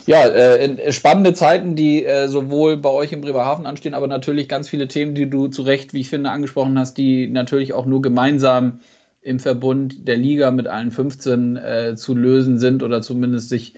Ja, 0.07 0.27
äh, 0.27 0.91
spannende 0.93 1.35
Zeiten, 1.35 1.77
die 1.77 2.05
äh, 2.05 2.29
sowohl 2.29 2.79
bei 2.79 2.89
euch 2.89 3.13
im 3.13 3.21
Bremerhaven 3.21 3.67
anstehen, 3.67 3.95
aber 3.95 4.07
natürlich 4.07 4.49
ganz 4.49 4.69
viele 4.69 4.89
Themen, 4.89 5.15
die 5.15 5.29
du 5.29 5.49
zu 5.49 5.63
Recht, 5.63 5.93
wie 5.93 6.01
ich 6.01 6.09
finde, 6.09 6.31
angesprochen 6.31 6.79
hast, 6.79 6.95
die 6.95 7.29
natürlich 7.29 7.75
auch 7.75 7.85
nur 7.85 8.01
gemeinsam 8.01 8.81
im 9.21 9.39
Verbund 9.39 10.09
der 10.09 10.17
Liga 10.17 10.51
mit 10.51 10.67
allen 10.67 10.91
15 10.91 11.57
äh, 11.57 11.95
zu 11.95 12.15
lösen 12.15 12.59
sind 12.59 12.83
oder 12.83 13.03
zumindest 13.03 13.51
sich 13.51 13.75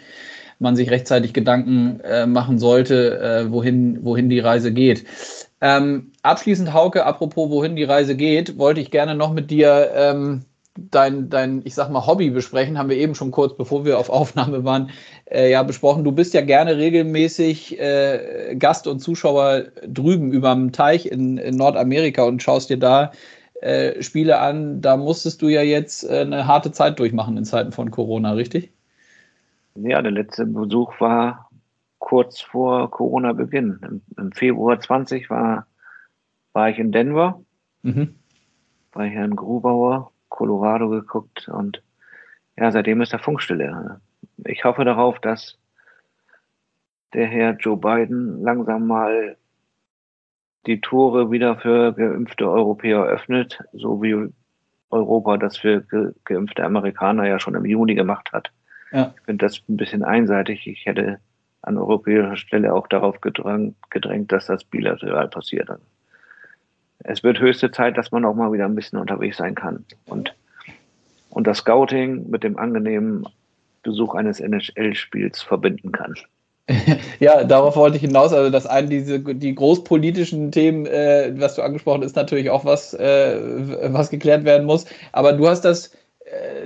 man 0.63 0.77
sich 0.77 0.91
rechtzeitig 0.91 1.33
Gedanken 1.33 2.01
äh, 2.01 2.27
machen 2.27 2.59
sollte, 2.59 3.21
äh, 3.21 3.53
wohin, 3.53 4.05
wohin 4.05 4.31
die 4.31 4.41
Reise 4.41 4.73
geht. 4.73 5.05
Ähm, 5.61 6.13
abschließend, 6.23 6.73
Hauke, 6.73 7.05
apropos 7.05 7.51
wohin 7.51 7.77
die 7.77 7.85
Reise 7.85 8.17
geht, 8.17 8.59
wollte 8.59 8.81
ich 8.81 8.91
gerne 8.91 9.15
noch 9.15 9.33
mit 9.33 9.51
dir 9.51 9.91
ähm, 9.95 10.45
dein, 10.77 11.29
dein, 11.29 11.63
ich 11.65 11.75
sag 11.75 11.91
mal, 11.91 12.07
Hobby 12.07 12.31
besprechen, 12.31 12.79
haben 12.79 12.89
wir 12.89 12.97
eben 12.97 13.15
schon 13.15 13.31
kurz, 13.31 13.57
bevor 13.57 13.85
wir 13.85 13.99
auf 13.99 14.11
Aufnahme 14.11 14.65
waren, 14.65 14.91
äh, 15.31 15.51
ja 15.51 15.63
besprochen. 15.63 16.05
Du 16.05 16.13
bist 16.13 16.35
ja 16.35 16.41
gerne 16.41 16.77
regelmäßig 16.77 17.79
äh, 17.79 18.57
Gast 18.59 18.87
und 18.87 19.01
Zuschauer 19.01 19.65
drüben 19.87 20.33
überm 20.33 20.73
Teich 20.73 21.07
in, 21.07 21.39
in 21.39 21.57
Nordamerika 21.57 22.23
und 22.25 22.43
schaust 22.43 22.71
dir 22.71 22.79
da 22.79 23.13
äh, 23.61 24.03
Spiele 24.03 24.39
an. 24.39 24.81
Da 24.81 24.97
musstest 24.97 25.43
du 25.43 25.49
ja 25.49 25.63
jetzt 25.63 26.05
äh, 26.05 26.21
eine 26.21 26.47
harte 26.47 26.73
Zeit 26.73 26.99
durchmachen 26.99 27.37
in 27.37 27.45
Zeiten 27.45 27.73
von 27.73 27.91
Corona, 27.91 28.33
richtig? 28.33 28.73
Ja, 29.75 30.03
der 30.03 30.13
letzte 30.13 30.47
Besuch 30.47 31.01
war 31.01 31.49
kurz 31.99 32.41
vor 32.41 32.91
Corona-Beginn. 32.91 33.79
Im, 33.83 34.03
Im, 34.17 34.33
Februar 34.33 34.79
20 34.81 35.31
war, 35.31 35.67
war 36.53 36.69
ich 36.69 36.79
in 36.79 36.93
Denver 36.93 37.43
mhm. 37.83 38.17
bei 38.93 39.09
Herrn 39.09 39.37
Grubauer 39.37 40.13
Colorado 40.29 40.89
geguckt 40.89 41.49
und 41.49 41.83
ja, 42.57 42.71
seitdem 42.71 43.01
ist 43.01 43.13
da 43.13 43.19
Funkstille. 43.19 44.01
Ich 44.45 44.65
hoffe 44.65 44.85
darauf, 44.85 45.19
dass 45.21 45.59
der 47.15 47.27
Herr 47.27 47.57
Joe 47.57 47.77
Biden 47.77 48.43
langsam 48.43 48.87
mal 48.87 49.37
die 50.67 50.81
Tore 50.81 51.31
wieder 51.31 51.57
für 51.57 51.93
geimpfte 51.93 52.49
Europäer 52.51 53.03
öffnet, 53.03 53.59
so 53.73 54.03
wie 54.03 54.33
Europa 54.91 55.37
das 55.37 55.57
für 55.57 55.83
ge 55.83 56.13
geimpfte 56.25 56.65
Amerikaner 56.65 57.27
ja 57.27 57.39
schon 57.39 57.55
im 57.55 57.65
Juni 57.65 57.95
gemacht 57.95 58.33
hat. 58.33 58.53
Ja. 58.93 59.15
Ich 59.17 59.25
finde 59.25 59.47
das 59.47 59.63
ein 59.69 59.77
bisschen 59.77 60.05
einseitig. 60.05 60.67
Ich 60.67 60.87
hätte 60.87 61.19
an 61.63 61.79
europäischer 61.79 62.37
Stelle 62.37 62.75
auch 62.75 62.87
darauf 62.89 63.21
gedrängt, 63.21 63.77
gedrängt 63.91 64.33
dass 64.33 64.47
das 64.47 64.65
bilateral 64.65 65.29
passiert 65.29 65.71
es 67.05 67.23
wird 67.23 67.41
höchste 67.41 67.71
Zeit, 67.71 67.97
dass 67.97 68.13
man 68.13 68.25
auch 68.25 68.35
mal 68.35 68.53
wieder 68.53 68.65
ein 68.65 68.75
bisschen 68.75 68.99
unterwegs 68.99 69.37
sein 69.37 69.55
kann. 69.55 69.85
Und, 70.07 70.35
und 71.31 71.47
das 71.47 71.59
Scouting 71.59 72.31
mit 72.31 72.45
dem 72.45 72.59
angenehmen 72.59 73.27
Besuch 73.83 74.15
eines 74.15 74.41
NHL-Spiels 74.41 75.43
verbinden 75.43 75.93
kann. 75.93 76.15
Ja, 77.19 77.45
darauf 77.45 77.77
wollte 77.77 77.97
ich 77.97 78.03
hinaus. 78.03 78.33
Also, 78.33 78.51
dass 78.51 78.67
einen 78.67 78.89
diese 78.89 79.19
die 79.21 79.55
großpolitischen 79.55 80.53
Themen, 80.53 80.87
äh, 80.87 81.33
was 81.37 81.57
du 81.57 81.63
angesprochen 81.63 82.03
ist 82.03 82.17
natürlich 82.17 82.51
auch 82.51 82.65
was, 82.65 82.95
äh, 82.95 83.37
was 83.93 84.11
geklärt 84.11 84.45
werden 84.45 84.67
muss. 84.67 84.87
Aber 85.13 85.33
du 85.33 85.49
hast 85.49 85.63
das, 85.63 85.93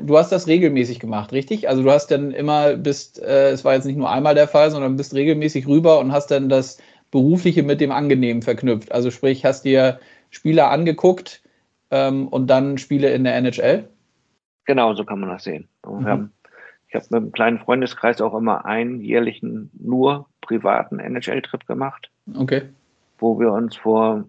du 0.03 0.17
hast 0.17 0.31
das 0.31 0.47
regelmäßig 0.47 1.01
gemacht, 1.01 1.33
richtig? 1.33 1.69
Also 1.69 1.83
du 1.83 1.91
hast 1.91 2.09
dann 2.11 2.31
immer 2.31 2.77
bist, 2.77 3.23
äh, 3.23 3.51
es 3.51 3.65
war 3.65 3.75
jetzt 3.75 3.85
nicht 3.85 3.97
nur 3.97 4.11
einmal 4.11 4.35
der 4.35 4.49
Fall, 4.49 4.71
sondern 4.71 4.97
bist 4.97 5.15
regelmäßig 5.15 5.67
rüber 5.67 5.99
und 5.99 6.13
hast 6.13 6.31
dann 6.31 6.49
das 6.49 6.79
Berufliche 7.11 7.63
mit 7.63 7.81
dem 7.81 7.91
Angenehmen 7.91 8.43
verknüpft. 8.43 8.93
Also 8.93 9.11
sprich, 9.11 9.45
hast 9.45 9.65
dir 9.65 9.99
Spieler 10.31 10.71
angeguckt 10.71 11.43
ähm, 11.91 12.29
und 12.29 12.49
dann 12.49 12.79
Spiele 12.79 13.11
in 13.13 13.25
der 13.25 13.37
NHL? 13.37 13.89
Genau, 14.67 14.95
so 14.95 15.05
kann 15.05 15.21
man 15.21 15.31
das 15.31 15.45
sehen. 15.45 15.69
Mhm. 15.87 16.07
Haben, 16.07 16.33
ich 16.89 16.95
habe 16.95 17.07
mit 17.11 17.23
einem 17.23 17.33
kleinen 17.33 17.59
Freundeskreis 17.59 18.21
auch 18.21 18.35
immer 18.35 18.65
einen 18.65 19.01
jährlichen, 19.01 19.71
nur 19.79 20.29
privaten 20.41 20.99
NHL-Trip 20.99 21.67
gemacht. 21.67 22.11
Okay. 22.37 22.63
Wo 23.19 23.39
wir 23.39 23.53
uns 23.53 23.77
vor 23.77 24.25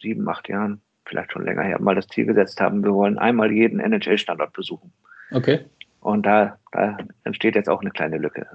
sieben, 0.00 0.28
acht 0.28 0.48
Jahren, 0.48 0.80
vielleicht 1.06 1.32
schon 1.32 1.44
länger 1.44 1.62
her, 1.62 1.80
mal 1.80 1.94
das 1.94 2.08
Ziel 2.08 2.26
gesetzt 2.26 2.60
haben, 2.60 2.84
wir 2.84 2.94
wollen 2.94 3.18
einmal 3.18 3.50
jeden 3.50 3.80
NHL-Standort 3.80 4.52
besuchen. 4.52 4.92
Okay. 5.32 5.60
Und 6.00 6.24
da, 6.24 6.56
da 6.72 6.96
entsteht 7.24 7.54
jetzt 7.54 7.68
auch 7.68 7.80
eine 7.80 7.90
kleine 7.90 8.18
Lücke. 8.18 8.46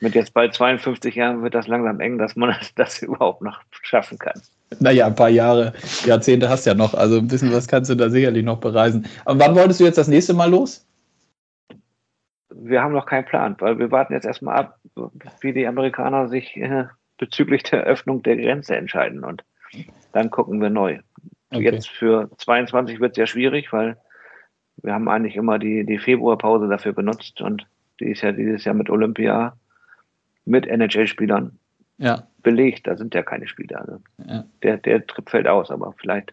mit 0.00 0.14
jetzt 0.14 0.34
bald 0.34 0.54
52 0.54 1.14
Jahren 1.14 1.42
wird 1.42 1.54
das 1.54 1.66
langsam 1.66 2.00
eng, 2.00 2.18
dass 2.18 2.36
man 2.36 2.50
das, 2.50 2.74
das 2.76 3.02
überhaupt 3.02 3.42
noch 3.42 3.60
schaffen 3.82 4.18
kann. 4.18 4.40
Naja, 4.80 5.06
ein 5.06 5.14
paar 5.14 5.30
Jahre, 5.30 5.72
Jahrzehnte 6.04 6.48
hast 6.48 6.66
du 6.66 6.70
ja 6.70 6.74
noch. 6.74 6.92
Also 6.92 7.18
ein 7.18 7.28
bisschen 7.28 7.52
was 7.52 7.66
kannst 7.66 7.90
du 7.90 7.94
da 7.94 8.10
sicherlich 8.10 8.44
noch 8.44 8.60
bereisen. 8.60 9.06
Aber 9.24 9.40
wann 9.40 9.54
wolltest 9.54 9.80
du 9.80 9.84
jetzt 9.84 9.96
das 9.96 10.08
nächste 10.08 10.34
Mal 10.34 10.50
los? 10.50 10.86
Wir 12.54 12.82
haben 12.82 12.92
noch 12.92 13.06
keinen 13.06 13.24
Plan, 13.24 13.56
weil 13.60 13.78
wir 13.78 13.90
warten 13.90 14.12
jetzt 14.12 14.26
erstmal 14.26 14.56
ab, 14.56 14.78
wie 15.40 15.52
die 15.52 15.66
Amerikaner 15.66 16.28
sich 16.28 16.56
äh, 16.56 16.84
bezüglich 17.16 17.62
der 17.62 17.84
Öffnung 17.84 18.22
der 18.22 18.36
Grenze 18.36 18.76
entscheiden. 18.76 19.24
Und 19.24 19.42
dann 20.12 20.30
gucken 20.30 20.60
wir 20.60 20.70
neu. 20.70 21.00
Okay. 21.50 21.62
Jetzt 21.62 21.88
für 21.88 22.30
22 22.38 23.00
wird 23.00 23.12
es 23.12 23.18
ja 23.18 23.26
schwierig, 23.26 23.72
weil 23.72 23.96
wir 24.82 24.92
haben 24.92 25.08
eigentlich 25.08 25.36
immer 25.36 25.58
die, 25.58 25.84
die 25.84 25.98
Februarpause 25.98 26.68
dafür 26.68 26.92
benutzt 26.92 27.40
und 27.40 27.66
die 28.00 28.10
ist 28.10 28.22
ja 28.22 28.32
dieses 28.32 28.64
Jahr 28.64 28.74
mit 28.74 28.90
Olympia, 28.90 29.56
mit 30.44 30.66
NHL-Spielern 30.66 31.58
ja. 31.96 32.26
belegt. 32.42 32.86
Da 32.86 32.96
sind 32.96 33.14
ja 33.14 33.22
keine 33.22 33.48
Spieler. 33.48 33.80
Also 33.80 33.98
ja. 34.24 34.44
Der, 34.62 34.76
der 34.78 35.06
Trip 35.06 35.28
fällt 35.28 35.48
aus, 35.48 35.70
aber 35.70 35.94
vielleicht 35.98 36.32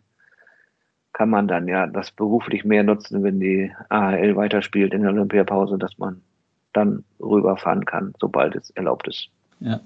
kann 1.13 1.29
man 1.29 1.47
dann 1.47 1.67
ja 1.67 1.87
das 1.87 2.11
beruflich 2.11 2.65
mehr 2.65 2.83
nutzen, 2.83 3.23
wenn 3.23 3.39
die 3.39 3.71
AHL 3.89 4.35
weiterspielt 4.35 4.93
in 4.93 5.01
der 5.01 5.11
Olympiapause, 5.11 5.77
dass 5.77 5.97
man 5.97 6.21
dann 6.73 7.05
rüberfahren 7.21 7.85
kann, 7.85 8.13
sobald 8.19 8.55
es 8.55 8.69
erlaubt 8.71 9.07
ist. 9.07 9.29
Ja. 9.61 9.79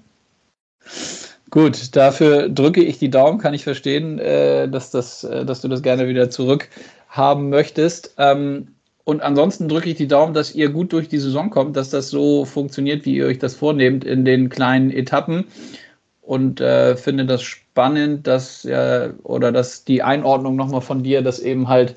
Gut, 1.50 1.96
dafür 1.96 2.48
drücke 2.48 2.82
ich 2.82 2.98
die 2.98 3.10
Daumen, 3.10 3.38
kann 3.38 3.54
ich 3.54 3.64
verstehen, 3.64 4.18
äh, 4.20 4.68
dass, 4.68 4.90
das, 4.90 5.24
äh, 5.24 5.44
dass 5.44 5.60
du 5.60 5.68
das 5.68 5.82
gerne 5.82 6.06
wieder 6.06 6.30
zurück 6.30 6.68
haben 7.08 7.48
möchtest. 7.50 8.14
Ähm, 8.18 8.68
und 9.04 9.22
ansonsten 9.22 9.68
drücke 9.68 9.90
ich 9.90 9.96
die 9.96 10.06
Daumen, 10.06 10.32
dass 10.32 10.54
ihr 10.54 10.68
gut 10.70 10.92
durch 10.92 11.08
die 11.08 11.18
Saison 11.18 11.50
kommt, 11.50 11.76
dass 11.76 11.90
das 11.90 12.10
so 12.10 12.44
funktioniert, 12.44 13.04
wie 13.04 13.16
ihr 13.16 13.26
euch 13.26 13.38
das 13.40 13.56
vornehmt 13.56 14.04
in 14.04 14.24
den 14.24 14.48
kleinen 14.48 14.90
Etappen. 14.90 15.46
Und 16.22 16.60
äh, 16.60 16.96
finde 16.96 17.26
das 17.26 17.42
spannend, 17.42 18.26
dass 18.28 18.64
oder 18.64 19.52
dass 19.52 19.84
die 19.84 20.02
Einordnung 20.02 20.54
nochmal 20.54 20.80
von 20.82 21.02
dir, 21.02 21.22
dass 21.22 21.40
eben 21.40 21.68
halt 21.68 21.96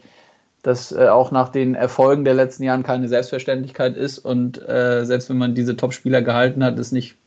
das 0.63 0.91
äh, 0.93 1.07
auch 1.09 1.29
nach 1.31 1.49
den 1.49 1.75
Erfolgen 1.75 2.23
der 2.23 2.33
letzten 2.33 2.63
Jahren 2.63 2.83
keine 2.83 3.09
Selbstverständlichkeit 3.09 3.95
ist 3.97 4.17
und 4.17 4.57
äh, 4.67 5.05
selbst 5.05 5.29
wenn 5.29 5.37
man 5.37 5.53
diese 5.53 5.75
Top-Spieler 5.75 6.21
gehalten 6.21 6.63
hat, 6.63 6.79
es 6.79 6.91
nicht 6.91 7.17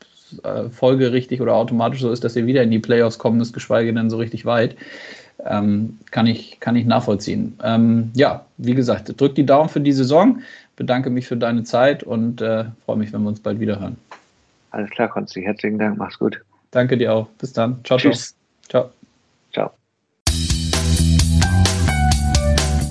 folgerichtig 0.71 1.41
oder 1.41 1.55
automatisch 1.55 2.01
so 2.01 2.11
ist, 2.11 2.25
dass 2.25 2.37
ihr 2.37 2.47
wieder 2.47 2.63
in 2.63 2.71
die 2.71 2.79
Playoffs 2.79 3.19
kommen 3.19 3.39
müsst, 3.39 3.55
geschweige 3.55 3.93
denn 3.93 4.11
so 4.11 4.17
richtig 4.17 4.45
weit. 4.45 4.77
Ähm, 5.45 5.99
kann, 6.11 6.27
ich, 6.27 6.59
kann 6.61 6.77
ich 6.77 6.87
nachvollziehen. 6.87 7.59
Ähm, 7.63 8.11
ja, 8.15 8.47
wie 8.57 8.75
gesagt, 8.75 9.21
drück 9.21 9.35
die 9.35 9.45
Daumen 9.45 9.69
für 9.69 9.81
die 9.81 9.93
Saison, 9.93 10.41
bedanke 10.77 11.11
mich 11.11 11.27
für 11.27 11.37
deine 11.37 11.63
Zeit 11.63 12.03
und 12.03 12.41
äh, 12.41 12.65
freue 12.85 12.97
mich, 12.97 13.13
wenn 13.13 13.23
wir 13.23 13.29
uns 13.29 13.41
bald 13.41 13.61
wieder 13.61 13.79
hören. 13.79 13.97
Alles 14.71 14.91
klar, 14.91 15.09
Konsti. 15.09 15.43
Herzlichen 15.43 15.79
Dank. 15.79 15.99
Mach's 15.99 16.19
gut. 16.19 16.41
Danke 16.71 16.97
dir 16.97 17.13
auch. 17.13 17.29
Bis 17.39 17.53
dann. 17.53 17.79
Ciao, 17.85 17.99
Tschüss. 17.99 18.35
ciao. 18.69 18.91
Ciao. 19.53 19.71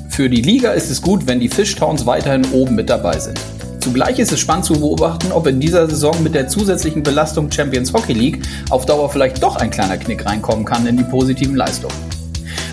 Für 0.09 0.29
die 0.29 0.41
Liga 0.41 0.71
ist 0.71 0.89
es 0.89 1.01
gut, 1.01 1.27
wenn 1.27 1.39
die 1.39 1.49
Fishtowns 1.49 2.05
weiterhin 2.05 2.45
oben 2.53 2.75
mit 2.75 2.89
dabei 2.89 3.19
sind. 3.19 3.39
Zugleich 3.85 4.17
ist 4.17 4.31
es 4.31 4.39
spannend 4.39 4.65
zu 4.65 4.73
beobachten, 4.73 5.31
ob 5.31 5.45
in 5.45 5.59
dieser 5.59 5.87
Saison 5.87 6.23
mit 6.23 6.33
der 6.33 6.47
zusätzlichen 6.47 7.03
Belastung 7.03 7.51
Champions 7.51 7.93
Hockey 7.93 8.13
League 8.13 8.41
auf 8.71 8.87
Dauer 8.87 9.11
vielleicht 9.11 9.43
doch 9.43 9.57
ein 9.57 9.69
kleiner 9.69 9.95
Knick 9.95 10.25
reinkommen 10.25 10.65
kann 10.65 10.87
in 10.87 10.97
die 10.97 11.03
positiven 11.03 11.55
Leistungen. 11.55 11.93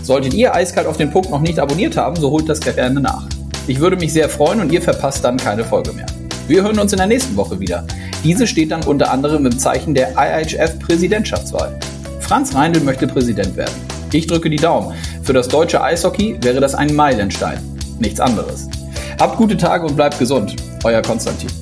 Solltet 0.02 0.32
ihr 0.32 0.54
Eiskalt 0.54 0.86
auf 0.86 0.96
den 0.96 1.10
Punkt 1.10 1.28
noch 1.28 1.42
nicht 1.42 1.58
abonniert 1.58 1.98
haben, 1.98 2.16
so 2.16 2.30
holt 2.30 2.48
das 2.48 2.60
gerne 2.60 2.98
nach. 2.98 3.26
Ich 3.66 3.78
würde 3.78 3.98
mich 3.98 4.10
sehr 4.10 4.30
freuen 4.30 4.60
und 4.60 4.72
ihr 4.72 4.80
verpasst 4.80 5.22
dann 5.22 5.36
keine 5.36 5.64
Folge 5.64 5.92
mehr. 5.92 6.06
Wir 6.48 6.62
hören 6.62 6.78
uns 6.78 6.92
in 6.92 6.98
der 6.98 7.08
nächsten 7.08 7.36
Woche 7.36 7.60
wieder. 7.60 7.86
Diese 8.24 8.46
steht 8.46 8.70
dann 8.70 8.82
unter 8.84 9.10
anderem 9.10 9.44
im 9.44 9.58
Zeichen 9.58 9.92
der 9.92 10.14
IHF-Präsidentschaftswahl. 10.16 11.78
Franz 12.20 12.54
Reindl 12.54 12.80
möchte 12.80 13.06
Präsident 13.06 13.54
werden. 13.54 13.74
Ich 14.14 14.28
drücke 14.28 14.48
die 14.48 14.56
Daumen. 14.56 14.94
Für 15.22 15.34
das 15.34 15.48
deutsche 15.48 15.82
Eishockey 15.82 16.38
wäre 16.40 16.60
das 16.60 16.74
ein 16.74 16.94
Meilenstein. 16.94 17.58
Nichts 17.98 18.18
anderes. 18.18 18.70
Habt 19.22 19.36
gute 19.36 19.56
Tage 19.56 19.86
und 19.86 19.94
bleibt 19.94 20.18
gesund. 20.18 20.56
Euer 20.82 21.00
Konstantin. 21.00 21.61